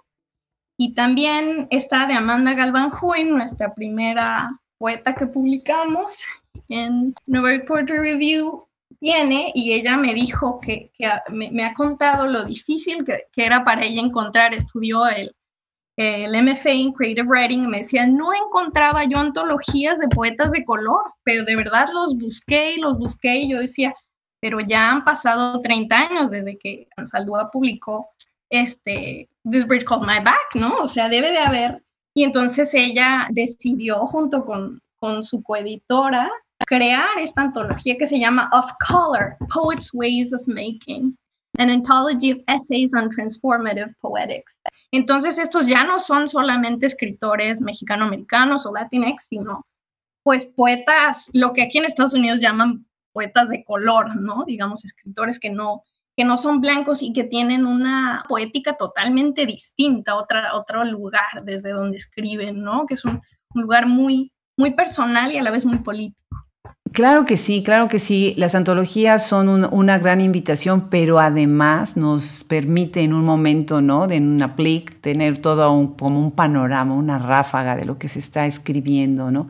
Y 0.77 0.93
también 0.93 1.67
está 1.71 2.05
de 2.05 2.13
Amanda 2.13 2.53
Galvan 2.53 2.91
Huyn, 3.01 3.29
nuestra 3.29 3.73
primera 3.73 4.59
poeta 4.77 5.15
que 5.15 5.25
publicamos 5.25 6.23
en 6.69 7.15
Nueva 7.25 7.53
York 7.53 7.67
Poetry 7.67 7.97
Review, 7.97 8.67
viene 8.99 9.51
y 9.55 9.73
ella 9.73 9.97
me 9.97 10.13
dijo 10.13 10.59
que, 10.59 10.91
me, 11.29 11.63
ha 11.63 11.73
contado 11.73 12.27
lo 12.27 12.43
difícil 12.43 13.05
que, 13.05 13.23
que, 13.31 13.45
era 13.45 13.63
para 13.63 13.85
ella 13.85 14.01
encontrar, 14.01 14.53
estudió 14.53 15.07
el, 15.07 15.35
el 15.97 16.31
MFA 16.43 16.69
en 16.69 16.93
Creative 16.93 17.27
Writing 17.27 17.67
me 17.67 17.79
decía, 17.79 18.05
no 18.05 18.31
encontraba 18.33 19.03
yo 19.05 19.17
antologías 19.17 19.97
de 19.97 20.07
poetas 20.07 20.51
de 20.51 20.63
color, 20.63 21.01
pero 21.23 21.43
de 21.43 21.55
verdad 21.55 21.87
los 21.91 22.15
busqué 22.15 22.75
y 22.75 22.77
los 22.79 22.99
busqué 22.99 23.37
y 23.37 23.49
yo 23.49 23.59
decía, 23.59 23.95
pero 24.39 24.59
ya 24.59 24.91
han 24.91 25.03
pasado 25.03 25.59
30 25.61 25.97
años 25.97 26.29
desde 26.29 26.57
que 26.57 26.87
Ansaldúa 26.97 27.49
publicó 27.49 28.09
este 28.51 29.27
This 29.49 29.65
Bridge 29.65 29.85
Called 29.85 30.05
My 30.05 30.23
Back, 30.23 30.53
¿no? 30.53 30.83
O 30.83 30.87
sea, 30.87 31.09
debe 31.09 31.31
de 31.31 31.39
haber. 31.39 31.83
Y 32.15 32.23
entonces 32.23 32.73
ella 32.75 33.27
decidió 33.31 34.05
junto 34.05 34.45
con, 34.45 34.79
con 34.99 35.23
su 35.23 35.41
coeditora 35.41 36.29
crear 36.67 37.09
esta 37.19 37.41
antología 37.41 37.95
que 37.97 38.07
se 38.07 38.19
llama 38.19 38.49
Of 38.53 38.71
Color, 38.87 39.37
Poets' 39.51 39.91
Ways 39.93 40.33
of 40.33 40.41
Making, 40.47 41.15
an 41.57 41.69
anthology 41.69 42.31
of 42.31 42.39
essays 42.47 42.93
on 42.93 43.09
transformative 43.09 43.93
poetics. 44.01 44.59
Entonces, 44.91 45.37
estos 45.37 45.67
ya 45.67 45.83
no 45.83 45.99
son 45.99 46.27
solamente 46.27 46.85
escritores 46.85 47.61
mexicano-americanos 47.61 48.65
o 48.65 48.73
latinx, 48.73 49.27
sino 49.27 49.65
pues 50.23 50.45
poetas, 50.45 51.29
lo 51.33 51.53
que 51.53 51.61
aquí 51.61 51.77
en 51.77 51.85
Estados 51.85 52.13
Unidos 52.13 52.41
llaman 52.41 52.85
poetas 53.13 53.49
de 53.49 53.63
color, 53.63 54.15
¿no? 54.17 54.43
Digamos, 54.45 54.83
escritores 54.83 55.39
que 55.39 55.49
no, 55.49 55.83
que 56.17 56.25
no 56.25 56.37
son 56.37 56.59
blancos 56.59 57.01
y 57.01 57.13
que 57.13 57.23
tienen 57.23 57.65
una 57.65 58.25
poética 58.27 58.75
totalmente 58.75 59.45
distinta, 59.45 60.15
otra, 60.15 60.53
otro 60.55 60.83
lugar 60.83 61.43
desde 61.43 61.71
donde 61.71 61.97
escriben, 61.97 62.61
¿no? 62.61 62.85
Que 62.85 62.95
es 62.95 63.05
un, 63.05 63.21
un 63.55 63.61
lugar 63.61 63.87
muy, 63.87 64.33
muy 64.57 64.71
personal 64.71 65.31
y 65.31 65.37
a 65.37 65.43
la 65.43 65.51
vez 65.51 65.65
muy 65.65 65.79
político. 65.79 66.26
Claro 66.93 67.25
que 67.25 67.37
sí, 67.37 67.63
claro 67.63 67.87
que 67.87 67.99
sí. 67.99 68.33
Las 68.37 68.55
antologías 68.55 69.25
son 69.25 69.67
una 69.73 69.97
gran 69.97 70.21
invitación, 70.21 70.89
pero 70.89 71.19
además 71.19 71.97
nos 71.97 72.43
permite 72.43 73.01
en 73.01 73.13
un 73.13 73.25
momento, 73.25 73.81
¿no? 73.81 74.09
En 74.09 74.27
una 74.27 74.55
plic, 74.55 75.01
tener 75.01 75.39
todo 75.39 75.71
un, 75.71 75.95
como 75.95 76.19
un 76.19 76.31
panorama, 76.31 76.93
una 76.93 77.17
ráfaga 77.17 77.75
de 77.75 77.85
lo 77.85 77.97
que 77.97 78.07
se 78.07 78.19
está 78.19 78.45
escribiendo, 78.45 79.31
¿no? 79.31 79.47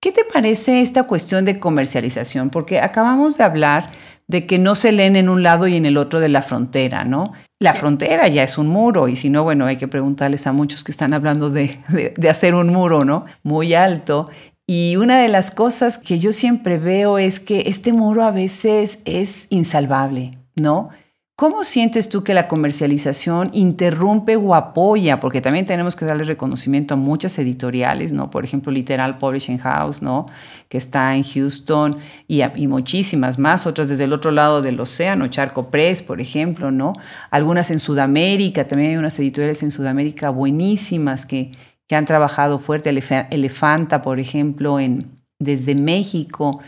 ¿Qué 0.00 0.12
te 0.12 0.24
parece 0.24 0.80
esta 0.80 1.04
cuestión 1.04 1.44
de 1.44 1.60
comercialización? 1.60 2.50
Porque 2.50 2.80
acabamos 2.80 3.38
de 3.38 3.44
hablar 3.44 3.90
de 4.28 4.46
que 4.46 4.58
no 4.58 4.74
se 4.74 4.92
leen 4.92 5.16
en 5.16 5.28
un 5.28 5.42
lado 5.42 5.66
y 5.66 5.76
en 5.76 5.84
el 5.84 5.96
otro 5.96 6.20
de 6.20 6.28
la 6.28 6.42
frontera, 6.42 7.04
¿no? 7.04 7.24
La 7.60 7.74
frontera 7.74 8.26
ya 8.28 8.42
es 8.42 8.58
un 8.58 8.66
muro 8.66 9.06
y 9.06 9.16
si 9.16 9.30
no, 9.30 9.44
bueno, 9.44 9.66
hay 9.66 9.76
que 9.76 9.86
preguntarles 9.88 10.46
a 10.46 10.52
muchos 10.52 10.82
que 10.82 10.90
están 10.90 11.12
hablando 11.12 11.50
de, 11.50 11.78
de 12.16 12.30
hacer 12.30 12.54
un 12.54 12.68
muro, 12.68 13.04
¿no? 13.04 13.24
Muy 13.42 13.74
alto 13.74 14.28
y 14.66 14.96
una 14.96 15.20
de 15.20 15.28
las 15.28 15.50
cosas 15.50 15.98
que 15.98 16.18
yo 16.18 16.32
siempre 16.32 16.78
veo 16.78 17.18
es 17.18 17.40
que 17.40 17.64
este 17.66 17.92
muro 17.92 18.22
a 18.22 18.30
veces 18.30 19.02
es 19.04 19.46
insalvable, 19.50 20.38
¿no? 20.54 20.90
¿Cómo 21.34 21.64
sientes 21.64 22.08
tú 22.08 22.22
que 22.22 22.34
la 22.34 22.46
comercialización 22.46 23.50
interrumpe 23.52 24.36
o 24.36 24.54
apoya? 24.54 25.18
Porque 25.18 25.40
también 25.40 25.64
tenemos 25.64 25.96
que 25.96 26.04
darle 26.04 26.22
reconocimiento 26.24 26.94
a 26.94 26.96
muchas 26.96 27.36
editoriales, 27.38 28.12
¿no? 28.12 28.30
Por 28.30 28.44
ejemplo, 28.44 28.70
Literal 28.70 29.18
Publishing 29.18 29.58
House, 29.58 30.02
¿no? 30.02 30.26
Que 30.68 30.76
está 30.76 31.16
en 31.16 31.24
Houston 31.24 31.96
y, 32.28 32.44
muchísimas 32.68 33.40
más, 33.40 33.66
otras 33.66 33.88
desde 33.88 34.04
el 34.04 34.12
otro 34.12 34.30
lado 34.30 34.62
del 34.62 34.78
océano, 34.78 35.26
Charco 35.26 35.70
Press, 35.70 36.02
por 36.02 36.20
ejemplo, 36.20 36.70
¿no? 36.70 36.92
Algunas 37.30 37.72
en 37.72 37.80
Sudamérica, 37.80 38.66
también 38.68 38.90
hay 38.90 38.96
unas 38.96 39.18
editoriales 39.18 39.64
en 39.64 39.72
Sudamérica 39.72 40.30
buenísimas 40.30 41.26
que, 41.26 41.50
que 41.92 41.96
han 41.96 42.06
trabajado 42.06 42.58
fuerte, 42.58 42.88
Elefanta, 42.88 44.00
por 44.00 44.18
ejemplo, 44.18 44.80
en, 44.80 45.22
desde 45.38 45.74
México, 45.74 46.62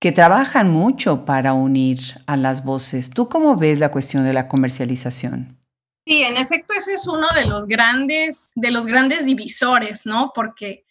que 0.00 0.10
trabajan 0.10 0.70
mucho 0.70 1.26
para 1.26 1.52
unir 1.52 1.98
a 2.26 2.38
las 2.38 2.64
voces. 2.64 3.10
¿Tú 3.10 3.28
cómo 3.28 3.56
ves 3.56 3.78
la 3.78 3.90
cuestión 3.90 4.24
de 4.24 4.32
la 4.32 4.48
comercialización? 4.48 5.58
Sí, 6.06 6.22
en 6.22 6.38
efecto, 6.38 6.72
ese 6.72 6.94
es 6.94 7.06
uno 7.06 7.26
de 7.34 7.44
los 7.44 7.66
grandes, 7.66 8.48
de 8.54 8.70
los 8.70 8.86
grandes 8.86 9.26
divisores, 9.26 10.06
¿no? 10.06 10.32
Porque 10.34 10.86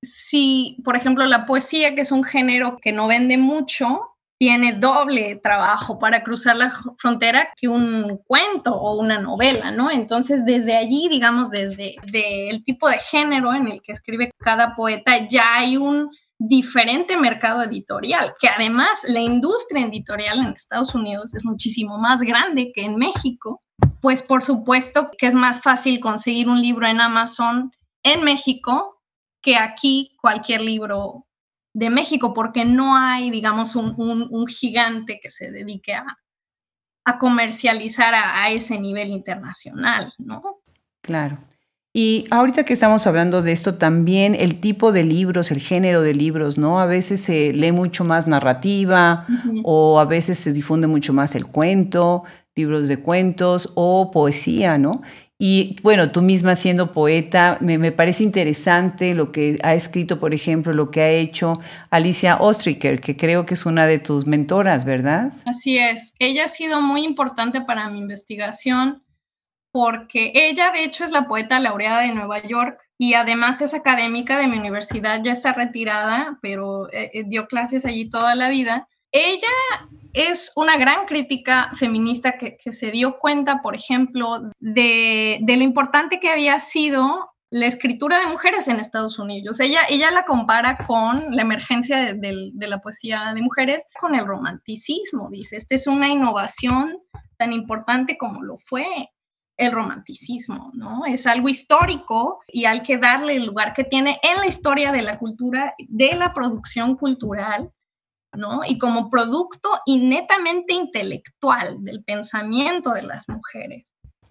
si, 0.00 0.80
por 0.84 0.94
ejemplo, 0.94 1.26
la 1.26 1.46
poesía, 1.46 1.96
que 1.96 2.02
es 2.02 2.12
un 2.12 2.22
género 2.22 2.78
que 2.80 2.92
no 2.92 3.08
vende 3.08 3.38
mucho, 3.38 4.15
tiene 4.38 4.72
doble 4.74 5.36
trabajo 5.42 5.98
para 5.98 6.22
cruzar 6.22 6.56
la 6.56 6.72
frontera 6.98 7.48
que 7.56 7.68
un 7.68 8.18
cuento 8.26 8.74
o 8.74 9.00
una 9.00 9.18
novela, 9.18 9.70
¿no? 9.70 9.90
Entonces, 9.90 10.44
desde 10.44 10.76
allí, 10.76 11.08
digamos, 11.08 11.50
desde, 11.50 11.96
el 12.50 12.62
tipo 12.64 12.88
de 12.88 12.98
género 12.98 13.54
en 13.54 13.68
el 13.68 13.80
que 13.80 13.92
escribe 13.92 14.30
cada 14.38 14.76
poeta, 14.76 15.26
ya 15.26 15.56
hay 15.56 15.76
un 15.76 16.10
diferente 16.38 17.16
mercado 17.16 17.62
editorial, 17.62 18.34
que 18.38 18.48
además 18.48 19.04
la 19.08 19.20
industria 19.20 19.86
editorial 19.86 20.40
en 20.40 20.52
Estados 20.52 20.94
Unidos 20.94 21.32
es 21.32 21.44
muchísimo 21.44 21.96
más 21.96 22.20
grande 22.20 22.72
que 22.74 22.82
en 22.82 22.96
México, 22.96 23.62
pues 24.02 24.22
por 24.22 24.42
supuesto 24.42 25.10
que 25.16 25.26
es 25.26 25.34
más 25.34 25.62
fácil 25.62 25.98
conseguir 25.98 26.50
un 26.50 26.60
libro 26.60 26.86
en 26.86 27.00
Amazon 27.00 27.72
en 28.02 28.22
México 28.22 29.02
que 29.40 29.56
aquí 29.56 30.14
cualquier 30.20 30.60
libro 30.60 31.26
de 31.76 31.90
México, 31.90 32.32
porque 32.32 32.64
no 32.64 32.96
hay, 32.96 33.30
digamos, 33.30 33.76
un, 33.76 34.46
gigante 34.46 35.20
que 35.22 35.30
se 35.30 35.50
dedique 35.50 35.92
a, 35.92 36.06
comercializar 37.18 38.14
a, 38.14 38.50
ese 38.50 38.78
nivel 38.78 39.10
internacional, 39.10 40.10
¿no? 40.16 40.62
Claro. 41.02 41.38
Y 41.92 42.26
ahorita 42.30 42.64
que 42.64 42.72
estamos 42.72 43.06
hablando 43.06 43.42
de 43.42 43.52
esto, 43.52 43.74
también 43.74 44.34
el 44.34 44.58
tipo 44.58 44.90
de 44.90 45.04
libros, 45.04 45.50
el 45.50 45.60
género 45.60 46.00
de 46.00 46.14
libros, 46.14 46.56
¿no? 46.56 46.80
A 46.80 46.86
veces 46.86 47.20
se 47.20 47.52
lee 47.52 47.72
mucho 47.72 48.04
más 48.04 48.26
narrativa 48.26 49.26
o 49.62 50.00
a 50.00 50.06
veces 50.06 50.38
se 50.38 50.54
difunde 50.54 50.86
mucho 50.86 51.12
más 51.12 51.34
el 51.34 51.46
cuento, 51.46 52.24
libros 52.54 52.88
de 52.88 53.00
cuentos 53.00 53.72
o 53.74 54.10
poesía, 54.10 54.78
¿no? 54.78 55.02
Y 55.38 55.76
bueno, 55.82 56.12
tú 56.12 56.22
misma 56.22 56.54
siendo 56.54 56.92
poeta, 56.92 57.58
me, 57.60 57.92
parece 57.92 58.24
interesante 58.24 59.12
lo 59.12 59.32
que 59.32 59.58
ha 59.62 59.74
escrito, 59.74 60.18
por 60.18 60.32
ejemplo, 60.32 60.72
lo 60.72 60.90
que 60.90 61.02
ha 61.02 61.10
hecho 61.10 61.60
Alicia 61.90 62.36
Ostriker, 62.36 63.00
que 63.00 63.16
creo 63.16 63.44
que 63.44 63.52
es 63.52 63.66
una 63.66 63.86
de 63.86 63.98
tus 63.98 64.26
mentoras, 64.26 64.86
¿verdad? 64.86 65.34
Así 65.44 65.76
es. 65.76 66.14
Ella 66.18 66.46
ha 66.46 66.48
sido 66.48 66.80
muy 66.80 67.04
importante 67.04 67.60
para 67.60 67.90
mi 67.90 67.98
investigación 67.98 69.02
porque 69.72 70.32
ella 70.34 70.70
de 70.70 70.84
hecho 70.84 71.04
es 71.04 71.10
la 71.10 71.28
poeta 71.28 71.60
laureada 71.60 72.00
de 72.00 72.14
Nueva 72.14 72.42
York 72.42 72.80
y 72.96 73.12
además 73.12 73.60
es 73.60 73.74
académica 73.74 74.38
de 74.38 74.48
mi 74.48 74.56
universidad, 74.56 75.20
ya 75.22 75.32
está 75.32 75.52
retirada, 75.52 76.38
pero 76.40 76.90
eh, 76.94 77.10
eh, 77.12 77.24
dio 77.26 77.46
clases 77.46 77.84
allí 77.84 78.08
toda 78.08 78.34
la 78.34 78.48
vida. 78.48 78.88
Ella 79.12 79.48
es 80.16 80.50
una 80.56 80.78
gran 80.78 81.04
crítica 81.04 81.70
feminista 81.74 82.38
que, 82.38 82.56
se 82.72 82.90
dio 82.90 83.18
cuenta, 83.18 83.60
por 83.62 83.76
ejemplo, 83.76 84.50
de, 84.58 85.38
lo 85.46 85.62
importante 85.62 86.18
que 86.18 86.30
había 86.30 86.58
sido 86.58 87.30
la 87.50 87.66
escritura 87.66 88.18
de 88.18 88.26
mujeres 88.26 88.66
en 88.66 88.80
Estados 88.80 89.18
Unidos. 89.18 89.60
Ella, 89.60 89.82
ella 89.90 90.10
la 90.10 90.24
compara 90.24 90.78
con 90.86 91.36
la 91.36 91.42
emergencia 91.42 92.14
de, 92.14 92.50
la 92.54 92.78
poesía 92.80 93.32
de 93.34 93.42
mujeres, 93.42 93.84
con 94.00 94.14
el 94.14 94.26
romanticismo. 94.26 95.28
Dice, 95.30 95.56
esta 95.56 95.74
es 95.74 95.86
una 95.86 96.08
innovación 96.08 96.96
tan 97.36 97.52
importante 97.52 98.16
como 98.16 98.42
lo 98.42 98.56
fue 98.56 98.86
el 99.58 99.72
romanticismo, 99.72 100.70
¿no? 100.74 101.04
Es 101.06 101.26
algo 101.26 101.48
histórico 101.48 102.40
y 102.46 102.64
hay 102.64 102.82
que 102.82 102.98
darle 102.98 103.36
el 103.36 103.46
lugar 103.46 103.74
que 103.74 103.84
tiene 103.84 104.18
en 104.22 104.38
la 104.38 104.46
historia 104.46 104.92
de 104.92 105.02
la 105.02 105.18
cultura, 105.18 105.74
de 105.78 106.14
la 106.14 106.32
producción 106.32 106.96
cultural 106.96 107.70
y 108.66 108.78
como 108.78 109.10
producto 109.10 109.68
y 109.84 109.98
netamente 109.98 110.74
intelectual 110.74 111.82
del 111.84 112.02
pensamiento 112.04 112.90
de 112.92 113.02
las 113.02 113.28
mujeres. 113.28 113.84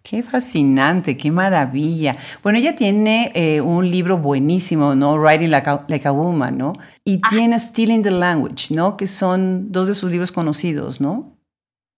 Qué 0.08 0.22
fascinante, 0.22 1.18
qué 1.18 1.32
maravilla. 1.32 2.16
Bueno, 2.44 2.60
ella 2.60 2.76
tiene 2.76 3.32
eh, 3.34 3.60
un 3.60 3.90
libro 3.90 4.20
buenísimo, 4.20 4.94
¿no? 4.94 5.16
Writing 5.16 5.50
Like 5.50 6.08
a, 6.08 6.12
Woman, 6.12 6.60
¿no? 6.60 6.74
Y 7.04 7.20
ah. 7.24 7.28
tiene 7.32 7.60
Stealing 7.60 8.04
the 8.04 8.12
Language, 8.12 8.72
¿no? 8.72 8.98
Que 8.98 9.08
son 9.08 9.72
dos 9.72 9.88
de 9.88 9.96
sus 9.96 10.12
libros 10.12 10.32
conocidos, 10.32 11.02
¿no? 11.02 11.36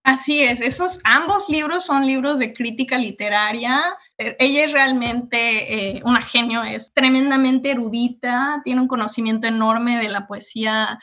Así 0.06 0.40
es, 0.40 0.62
esos 0.62 1.02
ambos 1.04 1.50
libros 1.50 1.84
son 1.84 2.08
libros 2.08 2.40
de 2.40 2.54
crítica 2.54 2.98
literaria. 2.98 3.84
Eh, 4.18 4.38
ella 4.40 4.64
es 4.64 4.72
realmente 4.72 5.98
eh, 5.98 6.02
una 6.06 6.22
genio, 6.22 6.64
es 6.64 6.94
tremendamente 6.94 7.72
erudita, 7.72 8.62
tiene 8.64 8.80
un 8.80 8.88
conocimiento 8.88 9.48
enorme 9.48 9.98
de 9.98 10.08
la 10.08 10.26
poesía 10.26 10.98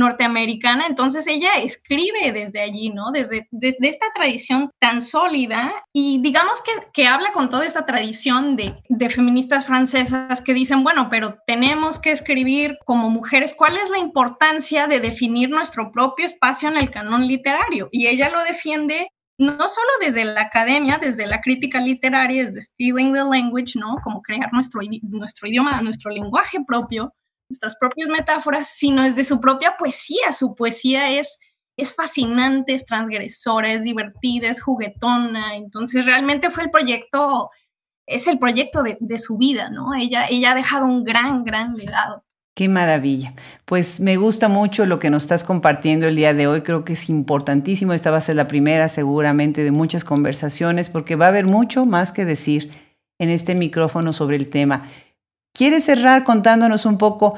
norteamericana, 0.00 0.86
entonces 0.88 1.26
ella 1.28 1.50
escribe 1.62 2.32
desde 2.32 2.60
allí, 2.60 2.90
¿no? 2.90 3.12
Desde, 3.12 3.46
desde 3.52 3.88
esta 3.88 4.06
tradición 4.12 4.70
tan 4.80 5.00
sólida 5.00 5.72
y 5.92 6.20
digamos 6.20 6.60
que, 6.62 6.72
que 6.92 7.06
habla 7.06 7.32
con 7.32 7.48
toda 7.48 7.64
esta 7.64 7.86
tradición 7.86 8.56
de, 8.56 8.74
de, 8.88 9.10
feministas 9.10 9.66
francesas 9.66 10.40
que 10.40 10.54
dicen, 10.54 10.82
bueno, 10.82 11.08
pero 11.10 11.38
tenemos 11.46 12.00
que 12.00 12.10
escribir 12.10 12.76
como 12.84 13.10
mujeres, 13.10 13.54
¿cuál 13.56 13.76
es 13.76 13.90
la 13.90 13.98
importancia 13.98 14.88
de 14.88 15.00
definir 15.00 15.50
nuestro 15.50 15.92
propio 15.92 16.26
espacio 16.26 16.68
en 16.68 16.76
el 16.76 16.90
canon 16.90 17.26
literario? 17.26 17.88
Y 17.92 18.08
ella 18.08 18.30
lo 18.30 18.42
defiende 18.42 19.08
no 19.40 19.68
solo 19.68 19.88
desde 20.00 20.24
la 20.24 20.42
academia, 20.42 20.98
desde 20.98 21.26
la 21.26 21.40
crítica 21.40 21.80
literaria, 21.80 22.44
desde 22.44 22.60
stealing 22.60 23.14
the 23.14 23.24
language, 23.24 23.72
¿no? 23.78 23.96
Como 24.04 24.20
crear 24.20 24.52
nuestro, 24.52 24.82
nuestro 25.02 25.48
idioma, 25.48 25.80
nuestro 25.80 26.10
lenguaje 26.10 26.58
propio, 26.66 27.14
nuestras 27.50 27.76
propias 27.76 28.08
metáforas, 28.08 28.68
sino 28.68 29.02
desde 29.02 29.24
su 29.24 29.40
propia 29.40 29.76
poesía. 29.76 30.32
Su 30.32 30.54
poesía 30.54 31.10
es, 31.18 31.38
es 31.76 31.94
fascinante, 31.94 32.74
es 32.74 32.86
transgresora, 32.86 33.72
es 33.72 33.82
divertida, 33.82 34.48
es 34.48 34.62
juguetona. 34.62 35.56
Entonces 35.56 36.06
realmente 36.06 36.50
fue 36.50 36.64
el 36.64 36.70
proyecto, 36.70 37.50
es 38.06 38.26
el 38.28 38.38
proyecto 38.38 38.82
de, 38.82 38.96
de 39.00 39.18
su 39.18 39.36
vida, 39.36 39.68
¿no? 39.68 39.94
Ella, 39.94 40.26
ella 40.30 40.52
ha 40.52 40.54
dejado 40.54 40.86
un 40.86 41.04
gran, 41.04 41.44
gran 41.44 41.74
legado. 41.74 42.24
Qué 42.54 42.68
maravilla. 42.68 43.34
Pues 43.64 44.00
me 44.00 44.16
gusta 44.16 44.48
mucho 44.48 44.84
lo 44.84 44.98
que 44.98 45.10
nos 45.10 45.22
estás 45.22 45.44
compartiendo 45.44 46.06
el 46.06 46.16
día 46.16 46.34
de 46.34 46.46
hoy. 46.46 46.60
Creo 46.60 46.84
que 46.84 46.92
es 46.92 47.08
importantísimo. 47.08 47.92
Esta 47.92 48.10
va 48.10 48.18
a 48.18 48.20
ser 48.20 48.36
la 48.36 48.48
primera 48.48 48.88
seguramente 48.88 49.64
de 49.64 49.70
muchas 49.70 50.04
conversaciones 50.04 50.90
porque 50.90 51.16
va 51.16 51.26
a 51.26 51.28
haber 51.28 51.46
mucho 51.46 51.86
más 51.86 52.12
que 52.12 52.24
decir 52.24 52.70
en 53.18 53.30
este 53.30 53.54
micrófono 53.54 54.12
sobre 54.12 54.36
el 54.36 54.50
tema. 54.50 54.90
¿Quieres 55.52 55.84
cerrar 55.84 56.24
contándonos 56.24 56.86
un 56.86 56.98
poco? 56.98 57.36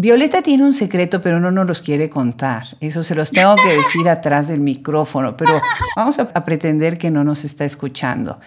Violeta 0.00 0.42
tiene 0.42 0.62
un 0.62 0.72
secreto, 0.72 1.20
pero 1.20 1.40
no 1.40 1.50
nos 1.50 1.66
los 1.66 1.82
quiere 1.82 2.08
contar. 2.08 2.64
Eso 2.78 3.02
se 3.02 3.16
los 3.16 3.32
tengo 3.32 3.56
que 3.56 3.76
decir 3.76 4.08
atrás 4.08 4.46
del 4.46 4.60
micrófono, 4.60 5.36
pero 5.36 5.60
vamos 5.96 6.20
a, 6.20 6.44
pretender 6.44 6.98
que 6.98 7.10
no 7.10 7.24
nos 7.24 7.44
está 7.44 7.64
escuchando. 7.64 8.38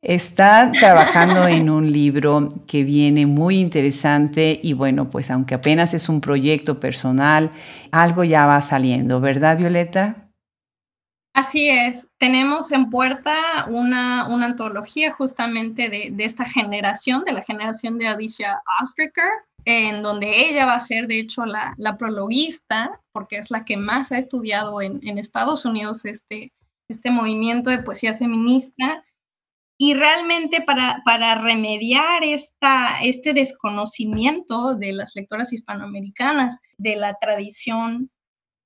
Está 0.00 0.70
trabajando 0.78 1.48
en 1.48 1.70
un 1.70 1.90
libro 1.90 2.48
que 2.68 2.84
viene 2.84 3.26
muy 3.26 3.58
interesante 3.58 4.60
y 4.62 4.74
bueno, 4.74 5.10
pues 5.10 5.32
aunque 5.32 5.56
apenas 5.56 5.92
es 5.92 6.08
un 6.08 6.20
proyecto 6.20 6.78
personal, 6.78 7.50
algo 7.90 8.22
ya 8.22 8.46
va 8.46 8.62
saliendo, 8.62 9.20
¿verdad, 9.20 9.58
Violeta? 9.58 10.21
Así 11.34 11.70
es, 11.70 12.08
tenemos 12.18 12.72
en 12.72 12.90
puerta 12.90 13.64
una, 13.68 14.26
antología 14.26 15.12
justamente 15.12 15.88
de, 15.88 16.14
esta 16.18 16.44
generación, 16.44 17.24
de 17.24 17.32
la 17.32 17.42
generación 17.42 17.96
de 17.96 18.06
Alicia 18.06 18.60
Ostriker, 18.82 19.30
en 19.64 20.02
donde 20.02 20.28
ella 20.28 20.66
va 20.66 20.74
a 20.74 20.80
ser 20.80 21.06
de 21.06 21.18
hecho 21.18 21.46
la, 21.46 21.96
prologuista, 21.98 23.00
porque 23.12 23.38
es 23.38 23.50
la 23.50 23.64
que 23.64 23.78
más 23.78 24.12
ha 24.12 24.18
estudiado 24.18 24.82
en, 24.82 25.18
Estados 25.18 25.64
Unidos 25.64 26.04
este, 26.04 26.52
este 26.88 27.10
movimiento 27.10 27.70
de 27.70 27.78
poesía 27.78 28.18
feminista. 28.18 29.02
Y 29.78 29.94
realmente 29.94 30.60
para, 30.60 31.02
para 31.04 31.34
remediar 31.36 32.22
esta, 32.24 33.00
este 33.02 33.32
desconocimiento 33.32 34.74
de 34.76 34.92
las 34.92 35.16
lectoras 35.16 35.52
hispanoamericanas 35.52 36.58
de 36.76 36.94
la 36.96 37.14
tradición 37.14 38.11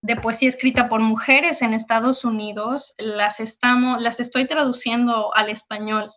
de 0.07 0.17
poesía 0.17 0.49
escrita 0.49 0.89
por 0.89 1.01
mujeres 1.01 1.63
en 1.63 1.75
Estados 1.75 2.25
Unidos, 2.25 2.95
las, 2.97 3.41
estamos, 3.41 4.01
las 4.01 4.21
estoy 4.21 4.47
traduciendo 4.47 5.35
al 5.35 5.49
español. 5.49 6.13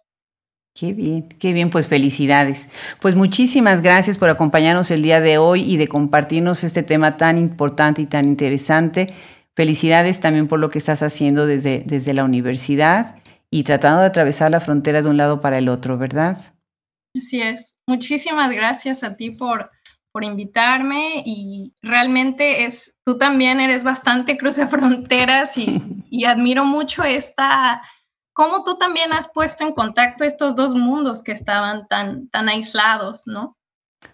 Qué 0.76 0.94
bien, 0.94 1.28
qué 1.28 1.52
bien, 1.52 1.72
pues 1.72 1.90
felicidades. 1.90 2.70
Pues 3.02 3.16
muchísimas 3.16 3.82
gracias 3.82 4.20
por 4.20 4.30
acompañarnos 4.30 4.92
el 4.92 5.02
día 5.02 5.20
de 5.20 5.40
hoy 5.40 5.64
y 5.64 5.78
de 5.78 5.88
compartirnos 5.88 6.64
este 6.64 6.84
tema 6.84 7.18
tan 7.18 7.40
importante 7.40 8.04
y 8.04 8.06
tan 8.06 8.28
interesante. 8.28 9.12
Felicidades 9.56 10.20
también 10.20 10.48
por 10.48 10.60
lo 10.60 10.70
que 10.70 10.78
estás 10.78 11.02
haciendo 11.02 11.48
desde, 11.48 11.84
desde 11.86 12.14
la 12.14 12.24
universidad 12.24 13.16
y 13.50 13.64
tratando 13.64 14.02
de 14.02 14.08
atravesar 14.08 14.52
la 14.52 14.60
frontera 14.60 15.02
de 15.02 15.10
un 15.10 15.18
lado 15.18 15.42
para 15.42 15.58
el 15.58 15.68
otro, 15.68 15.98
¿verdad? 15.98 16.38
Así 17.18 17.42
es. 17.42 17.74
Muchísimas 17.88 18.52
gracias 18.52 19.04
a 19.04 19.16
ti 19.16 19.32
por, 19.32 19.72
por 20.12 20.24
invitarme 20.24 21.24
y 21.26 21.74
realmente 21.82 22.66
es, 22.66 22.96
tú 23.06 23.18
también 23.18 23.60
eres 23.60 23.84
bastante 23.84 24.38
cruce 24.38 24.68
fronteras 24.70 25.58
y, 25.58 25.82
y 26.10 26.26
admiro 26.26 26.66
mucho 26.66 27.04
esta, 27.04 27.82
cómo 28.34 28.64
tú 28.64 28.78
también 28.78 29.14
has 29.14 29.28
puesto 29.28 29.64
en 29.64 29.74
contacto 29.74 30.24
estos 30.24 30.56
dos 30.56 30.74
mundos 30.74 31.22
que 31.22 31.32
estaban 31.34 31.88
tan, 31.88 32.30
tan 32.30 32.50
aislados, 32.50 33.28
¿no? 33.28 33.59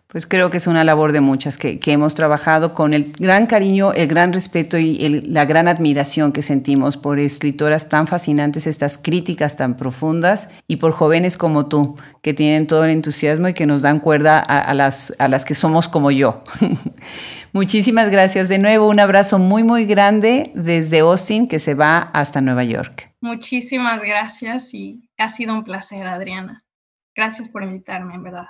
Pues 0.08 0.28
creo 0.28 0.52
que 0.52 0.58
es 0.58 0.68
una 0.68 0.84
labor 0.84 1.12
de 1.12 1.20
muchas 1.20 1.58
que, 1.58 1.80
hemos 1.88 2.14
trabajado 2.14 2.74
con 2.74 2.94
el 2.94 3.12
gran 3.14 3.48
cariño, 3.48 3.92
el 3.92 4.08
gran 4.08 4.34
respeto 4.34 4.78
y 4.78 5.22
la 5.22 5.46
gran 5.46 5.68
admiración 5.68 6.32
que 6.32 6.42
sentimos 6.42 6.96
por 6.96 7.20
escritoras 7.20 7.90
tan 7.90 8.06
fascinantes, 8.06 8.68
estas 8.68 8.98
críticas 8.98 9.58
tan 9.58 9.76
profundas 9.76 10.50
y 10.68 10.78
por 10.78 10.92
jóvenes 10.92 11.38
como 11.38 11.68
tú, 11.68 11.96
que 12.22 12.34
tienen 12.34 12.68
todo 12.68 12.86
el 12.86 12.92
entusiasmo 12.92 13.48
y 13.48 13.54
que 13.54 13.66
nos 13.66 13.82
dan 13.82 14.00
cuerda 14.00 14.40
a, 14.40 14.74
las, 14.76 15.14
a 15.18 15.28
las 15.28 15.44
que 15.44 15.56
somos 15.56 15.90
como 15.90 16.12
yo. 16.12 16.44
Muchísimas 17.52 18.12
gracias 18.12 18.48
de 18.48 18.60
nuevo, 18.60 18.88
un 18.88 19.00
abrazo 19.00 19.40
muy, 19.40 19.64
muy 19.64 19.86
grande 19.86 20.52
desde 20.56 21.00
Austin 21.00 21.48
que 21.48 21.58
se 21.58 21.74
va 21.74 22.00
hasta 22.00 22.42
Nueva 22.42 22.64
York. 22.64 23.12
Muchísimas 23.22 24.02
gracias 24.02 24.74
y 24.74 25.10
ha 25.18 25.30
sido 25.30 25.54
un 25.54 25.64
placer, 25.64 26.06
Adriana. 26.06 26.64
Gracias 27.16 27.50
por 27.50 27.64
invitarme, 27.64 28.14
en 28.16 28.24
verdad. 28.24 28.48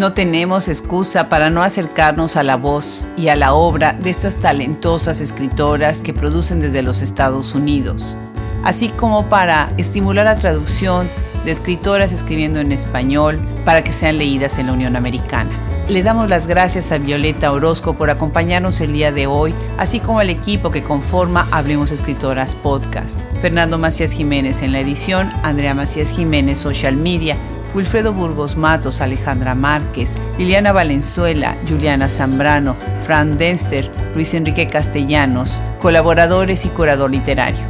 No 0.00 0.14
tenemos 0.14 0.68
excusa 0.68 1.28
para 1.28 1.50
no 1.50 1.62
acercarnos 1.62 2.36
a 2.36 2.42
la 2.42 2.56
voz 2.56 3.06
y 3.18 3.28
a 3.28 3.36
la 3.36 3.52
obra 3.52 3.92
de 3.92 4.08
estas 4.08 4.38
talentosas 4.38 5.20
escritoras 5.20 6.00
que 6.00 6.14
producen 6.14 6.58
desde 6.58 6.80
los 6.80 7.02
Estados 7.02 7.54
Unidos, 7.54 8.16
así 8.64 8.88
como 8.88 9.26
para 9.28 9.70
estimular 9.76 10.24
la 10.24 10.36
traducción 10.36 11.06
de 11.44 11.50
escritoras 11.50 12.12
escribiendo 12.12 12.60
en 12.60 12.72
español 12.72 13.46
para 13.66 13.84
que 13.84 13.92
sean 13.92 14.16
leídas 14.16 14.58
en 14.58 14.68
la 14.68 14.72
Unión 14.72 14.96
Americana. 14.96 15.50
Le 15.86 16.02
damos 16.02 16.30
las 16.30 16.46
gracias 16.46 16.92
a 16.92 16.98
Violeta 16.98 17.52
Orozco 17.52 17.94
por 17.94 18.08
acompañarnos 18.08 18.80
el 18.80 18.94
día 18.94 19.12
de 19.12 19.26
hoy, 19.26 19.54
así 19.76 20.00
como 20.00 20.20
al 20.20 20.30
equipo 20.30 20.70
que 20.70 20.82
conforma 20.82 21.46
Hablemos 21.50 21.92
Escritoras 21.92 22.54
Podcast. 22.54 23.20
Fernando 23.42 23.76
Macías 23.76 24.12
Jiménez 24.12 24.62
en 24.62 24.72
la 24.72 24.80
edición, 24.80 25.28
Andrea 25.42 25.74
Macías 25.74 26.10
Jiménez 26.10 26.56
Social 26.56 26.96
Media 26.96 27.36
Wilfredo 27.74 28.12
Burgos 28.12 28.56
Matos, 28.56 29.00
Alejandra 29.00 29.54
Márquez, 29.54 30.16
Liliana 30.38 30.72
Valenzuela, 30.72 31.56
Juliana 31.68 32.08
Zambrano, 32.08 32.76
Fran 33.00 33.38
Denster, 33.38 33.90
Luis 34.14 34.34
Enrique 34.34 34.68
Castellanos, 34.68 35.60
colaboradores 35.78 36.64
y 36.64 36.68
curador 36.70 37.10
literario. 37.10 37.64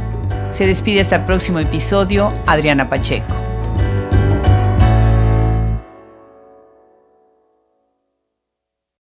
Se 0.49 0.65
despide 0.65 1.01
hasta 1.01 1.17
el 1.17 1.25
próximo 1.25 1.59
episodio 1.59 2.33
Adriana 2.45 2.89
Pacheco. 2.89 3.50